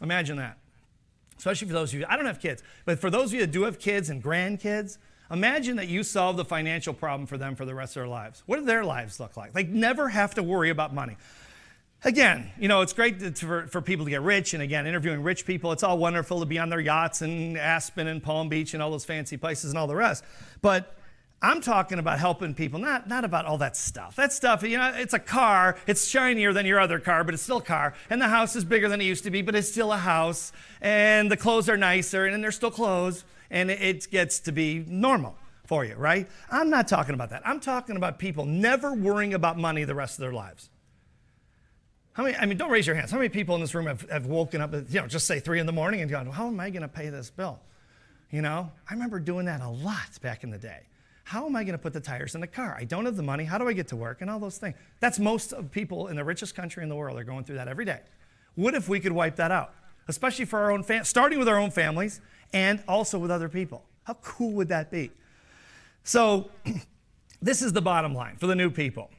Imagine 0.00 0.36
that. 0.36 0.56
Especially 1.36 1.66
for 1.66 1.74
those 1.74 1.92
of 1.92 1.98
you, 1.98 2.06
I 2.08 2.14
don't 2.14 2.26
have 2.26 2.38
kids, 2.38 2.62
but 2.84 3.00
for 3.00 3.10
those 3.10 3.30
of 3.30 3.34
you 3.34 3.40
that 3.40 3.50
do 3.50 3.64
have 3.64 3.80
kids 3.80 4.08
and 4.08 4.22
grandkids, 4.22 4.98
imagine 5.32 5.74
that 5.78 5.88
you 5.88 6.04
solve 6.04 6.36
the 6.36 6.44
financial 6.44 6.94
problem 6.94 7.26
for 7.26 7.38
them 7.38 7.56
for 7.56 7.64
the 7.64 7.74
rest 7.74 7.96
of 7.96 8.02
their 8.02 8.08
lives. 8.08 8.44
What 8.46 8.60
do 8.60 8.64
their 8.64 8.84
lives 8.84 9.18
look 9.18 9.36
like? 9.36 9.52
They 9.52 9.64
never 9.64 10.10
have 10.10 10.36
to 10.36 10.44
worry 10.44 10.70
about 10.70 10.94
money 10.94 11.16
again, 12.04 12.50
you 12.58 12.68
know, 12.68 12.82
it's 12.82 12.92
great 12.92 13.18
to, 13.20 13.32
for, 13.32 13.66
for 13.66 13.80
people 13.80 14.04
to 14.04 14.10
get 14.10 14.22
rich. 14.22 14.54
And 14.54 14.62
again, 14.62 14.86
interviewing 14.86 15.22
rich 15.22 15.46
people, 15.46 15.72
it's 15.72 15.82
all 15.82 15.98
wonderful 15.98 16.40
to 16.40 16.46
be 16.46 16.58
on 16.58 16.68
their 16.68 16.80
yachts 16.80 17.22
and 17.22 17.56
Aspen 17.56 18.06
and 18.06 18.22
Palm 18.22 18.48
Beach 18.48 18.74
and 18.74 18.82
all 18.82 18.90
those 18.90 19.04
fancy 19.04 19.36
places 19.36 19.70
and 19.70 19.78
all 19.78 19.86
the 19.86 19.96
rest. 19.96 20.24
But 20.62 20.96
I'm 21.42 21.60
talking 21.60 21.98
about 21.98 22.18
helping 22.18 22.54
people, 22.54 22.78
not, 22.78 23.08
not 23.08 23.24
about 23.24 23.44
all 23.44 23.58
that 23.58 23.76
stuff. 23.76 24.16
That 24.16 24.32
stuff, 24.32 24.62
you 24.62 24.78
know, 24.78 24.92
it's 24.94 25.14
a 25.14 25.18
car. 25.18 25.76
It's 25.86 26.06
shinier 26.06 26.52
than 26.52 26.64
your 26.64 26.80
other 26.80 26.98
car, 26.98 27.24
but 27.24 27.34
it's 27.34 27.42
still 27.42 27.58
a 27.58 27.62
car. 27.62 27.94
And 28.08 28.20
the 28.20 28.28
house 28.28 28.56
is 28.56 28.64
bigger 28.64 28.88
than 28.88 29.00
it 29.00 29.04
used 29.04 29.24
to 29.24 29.30
be, 29.30 29.42
but 29.42 29.54
it's 29.54 29.70
still 29.70 29.92
a 29.92 29.98
house. 29.98 30.52
And 30.80 31.30
the 31.30 31.36
clothes 31.36 31.68
are 31.68 31.76
nicer, 31.76 32.26
and 32.26 32.42
they're 32.42 32.52
still 32.52 32.70
clothes. 32.70 33.24
And 33.50 33.70
it 33.70 34.10
gets 34.10 34.40
to 34.40 34.52
be 34.52 34.84
normal 34.88 35.36
for 35.66 35.84
you, 35.84 35.94
right? 35.96 36.28
I'm 36.50 36.70
not 36.70 36.88
talking 36.88 37.14
about 37.14 37.30
that. 37.30 37.42
I'm 37.46 37.60
talking 37.60 37.96
about 37.96 38.18
people 38.18 38.46
never 38.46 38.94
worrying 38.94 39.34
about 39.34 39.58
money 39.58 39.84
the 39.84 39.94
rest 39.94 40.14
of 40.14 40.22
their 40.22 40.32
lives. 40.32 40.70
How 42.14 42.22
many, 42.22 42.36
I 42.36 42.46
mean, 42.46 42.56
don't 42.56 42.70
raise 42.70 42.86
your 42.86 42.94
hands. 42.94 43.10
How 43.10 43.16
many 43.16 43.28
people 43.28 43.56
in 43.56 43.60
this 43.60 43.74
room 43.74 43.86
have, 43.86 44.08
have 44.08 44.26
woken 44.26 44.60
up 44.60 44.72
at, 44.72 44.88
you 44.88 45.00
know, 45.00 45.06
just 45.08 45.26
say 45.26 45.40
three 45.40 45.58
in 45.58 45.66
the 45.66 45.72
morning 45.72 46.00
and 46.00 46.08
gone, 46.08 46.26
how 46.26 46.46
am 46.46 46.60
I 46.60 46.70
going 46.70 46.82
to 46.82 46.88
pay 46.88 47.08
this 47.08 47.28
bill? 47.28 47.58
You 48.30 48.40
know, 48.40 48.70
I 48.88 48.94
remember 48.94 49.18
doing 49.18 49.46
that 49.46 49.60
a 49.60 49.68
lot 49.68 50.20
back 50.22 50.44
in 50.44 50.50
the 50.50 50.58
day. 50.58 50.80
How 51.24 51.44
am 51.44 51.56
I 51.56 51.64
going 51.64 51.72
to 51.72 51.82
put 51.82 51.92
the 51.92 52.00
tires 52.00 52.36
in 52.36 52.40
the 52.40 52.46
car? 52.46 52.76
I 52.78 52.84
don't 52.84 53.04
have 53.04 53.16
the 53.16 53.22
money. 53.22 53.44
How 53.44 53.58
do 53.58 53.66
I 53.66 53.72
get 53.72 53.88
to 53.88 53.96
work? 53.96 54.20
And 54.20 54.30
all 54.30 54.38
those 54.38 54.58
things. 54.58 54.76
That's 55.00 55.18
most 55.18 55.52
of 55.52 55.72
people 55.72 56.06
in 56.06 56.16
the 56.16 56.24
richest 56.24 56.54
country 56.54 56.84
in 56.84 56.88
the 56.88 56.94
world 56.94 57.18
are 57.18 57.24
going 57.24 57.44
through 57.44 57.56
that 57.56 57.66
every 57.66 57.84
day. 57.84 58.00
What 58.54 58.74
if 58.74 58.88
we 58.88 59.00
could 59.00 59.12
wipe 59.12 59.36
that 59.36 59.50
out? 59.50 59.74
Especially 60.06 60.44
for 60.44 60.60
our 60.60 60.70
own 60.70 60.84
fam- 60.84 61.04
starting 61.04 61.38
with 61.38 61.48
our 61.48 61.58
own 61.58 61.70
families 61.72 62.20
and 62.52 62.80
also 62.86 63.18
with 63.18 63.30
other 63.30 63.48
people. 63.48 63.84
How 64.04 64.14
cool 64.14 64.52
would 64.52 64.68
that 64.68 64.90
be? 64.90 65.10
So, 66.04 66.50
this 67.42 67.62
is 67.62 67.72
the 67.72 67.82
bottom 67.82 68.14
line 68.14 68.36
for 68.36 68.46
the 68.46 68.54
new 68.54 68.70
people 68.70 69.10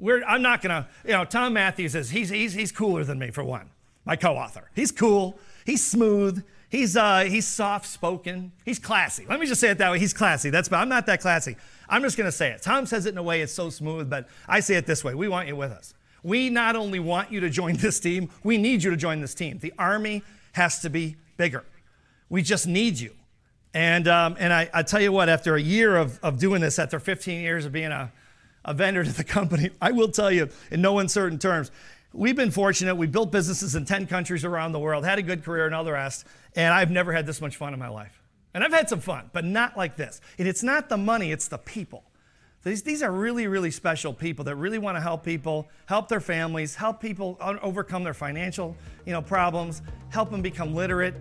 We're, 0.00 0.24
I'm 0.24 0.42
not 0.42 0.62
gonna, 0.62 0.88
you 1.04 1.12
know, 1.12 1.24
Tom 1.24 1.52
Matthews 1.52 1.94
is 1.94 2.10
he's 2.10 2.30
he's 2.30 2.52
he's 2.52 2.72
cooler 2.72 3.04
than 3.04 3.18
me 3.18 3.30
for 3.30 3.44
one. 3.44 3.70
My 4.04 4.16
co-author. 4.16 4.70
He's 4.74 4.90
cool. 4.90 5.38
He's 5.66 5.84
smooth. 5.84 6.42
He's 6.70 6.96
uh, 6.96 7.20
he's 7.20 7.46
soft 7.46 7.86
spoken. 7.86 8.52
He's 8.64 8.78
classy. 8.78 9.26
Let 9.28 9.38
me 9.38 9.46
just 9.46 9.60
say 9.60 9.70
it 9.70 9.78
that 9.78 9.90
way. 9.92 9.98
He's 9.98 10.14
classy. 10.14 10.50
That's 10.50 10.72
I'm 10.72 10.88
not 10.88 11.06
that 11.06 11.20
classy. 11.20 11.56
I'm 11.88 12.02
just 12.02 12.16
gonna 12.16 12.32
say 12.32 12.50
it. 12.50 12.62
Tom 12.62 12.86
says 12.86 13.06
it 13.06 13.10
in 13.10 13.18
a 13.18 13.22
way 13.22 13.42
it's 13.42 13.52
so 13.52 13.70
smooth, 13.70 14.08
but 14.08 14.28
I 14.48 14.60
say 14.60 14.76
it 14.76 14.86
this 14.86 15.04
way. 15.04 15.14
We 15.14 15.28
want 15.28 15.48
you 15.48 15.56
with 15.56 15.70
us. 15.70 15.94
We 16.22 16.50
not 16.50 16.76
only 16.76 16.98
want 16.98 17.30
you 17.30 17.40
to 17.40 17.50
join 17.50 17.76
this 17.76 18.00
team, 18.00 18.30
we 18.42 18.58
need 18.58 18.82
you 18.82 18.90
to 18.90 18.96
join 18.96 19.20
this 19.20 19.34
team. 19.34 19.58
The 19.58 19.72
army 19.78 20.22
has 20.52 20.80
to 20.80 20.90
be 20.90 21.16
bigger. 21.36 21.64
We 22.28 22.42
just 22.42 22.66
need 22.66 22.98
you. 22.98 23.14
And, 23.72 24.08
um, 24.08 24.36
and 24.38 24.52
I, 24.52 24.68
I 24.74 24.82
tell 24.82 25.00
you 25.00 25.12
what, 25.12 25.28
after 25.28 25.54
a 25.54 25.60
year 25.60 25.96
of, 25.96 26.18
of 26.22 26.38
doing 26.38 26.60
this, 26.60 26.78
after 26.78 26.98
15 26.98 27.40
years 27.40 27.64
of 27.64 27.72
being 27.72 27.92
a, 27.92 28.10
a 28.64 28.74
vendor 28.74 29.04
to 29.04 29.12
the 29.12 29.24
company, 29.24 29.70
I 29.80 29.92
will 29.92 30.08
tell 30.08 30.30
you 30.30 30.48
in 30.70 30.80
no 30.80 30.98
uncertain 30.98 31.38
terms, 31.38 31.70
we've 32.12 32.36
been 32.36 32.50
fortunate. 32.50 32.94
We 32.96 33.06
built 33.06 33.30
businesses 33.30 33.74
in 33.74 33.84
10 33.84 34.06
countries 34.06 34.44
around 34.44 34.72
the 34.72 34.80
world, 34.80 35.04
had 35.04 35.18
a 35.18 35.22
good 35.22 35.44
career 35.44 35.66
and 35.66 35.74
all 35.74 35.84
the 35.84 35.92
rest, 35.92 36.26
and 36.56 36.72
I've 36.72 36.90
never 36.90 37.12
had 37.12 37.26
this 37.26 37.40
much 37.40 37.56
fun 37.56 37.72
in 37.72 37.78
my 37.78 37.88
life. 37.88 38.22
And 38.52 38.64
I've 38.64 38.72
had 38.72 38.88
some 38.88 39.00
fun, 39.00 39.30
but 39.32 39.44
not 39.44 39.76
like 39.76 39.96
this. 39.96 40.20
And 40.38 40.48
it's 40.48 40.62
not 40.62 40.88
the 40.88 40.96
money, 40.96 41.30
it's 41.30 41.48
the 41.48 41.58
people. 41.58 42.04
These, 42.62 42.82
these 42.82 43.02
are 43.02 43.10
really, 43.10 43.46
really 43.46 43.70
special 43.70 44.12
people 44.12 44.44
that 44.44 44.56
really 44.56 44.78
want 44.78 44.96
to 44.96 45.00
help 45.00 45.24
people, 45.24 45.70
help 45.86 46.08
their 46.08 46.20
families, 46.20 46.74
help 46.74 47.00
people 47.00 47.38
overcome 47.40 48.04
their 48.04 48.12
financial 48.12 48.76
you 49.06 49.12
know, 49.12 49.22
problems, 49.22 49.80
help 50.10 50.30
them 50.30 50.42
become 50.42 50.74
literate. 50.74 51.14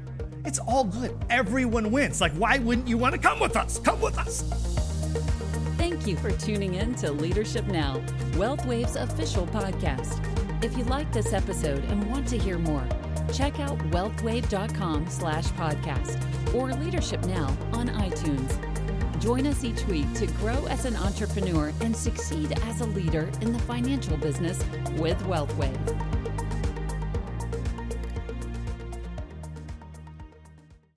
It's 0.43 0.59
all 0.59 0.83
good. 0.83 1.17
Everyone 1.29 1.91
wins. 1.91 2.19
Like, 2.19 2.33
why 2.33 2.57
wouldn't 2.57 2.87
you 2.89 2.97
want 2.97 3.15
to 3.15 3.21
come 3.21 3.39
with 3.39 3.55
us? 3.55 3.79
Come 3.79 4.01
with 4.01 4.17
us. 4.17 4.78
Thank 5.99 6.11
you 6.11 6.31
for 6.31 6.31
tuning 6.37 6.75
in 6.75 6.95
to 6.95 7.11
Leadership 7.11 7.65
Now, 7.65 7.97
WealthWave's 8.35 8.95
official 8.95 9.45
podcast. 9.47 10.23
If 10.63 10.77
you 10.77 10.85
like 10.85 11.11
this 11.11 11.33
episode 11.33 11.83
and 11.83 12.09
want 12.09 12.25
to 12.29 12.37
hear 12.37 12.57
more, 12.57 12.87
check 13.33 13.59
out 13.59 13.77
wealthwave.com 13.91 15.09
slash 15.09 15.47
podcast 15.49 16.55
or 16.55 16.73
Leadership 16.73 17.21
Now 17.25 17.47
on 17.73 17.89
iTunes. 17.89 19.19
Join 19.19 19.45
us 19.45 19.65
each 19.65 19.83
week 19.87 20.11
to 20.13 20.27
grow 20.37 20.67
as 20.67 20.85
an 20.85 20.95
entrepreneur 20.95 21.73
and 21.81 21.93
succeed 21.93 22.57
as 22.63 22.79
a 22.79 22.85
leader 22.85 23.29
in 23.41 23.51
the 23.51 23.59
financial 23.59 24.15
business 24.15 24.63
with 24.93 25.21
WealthWave. 25.23 26.18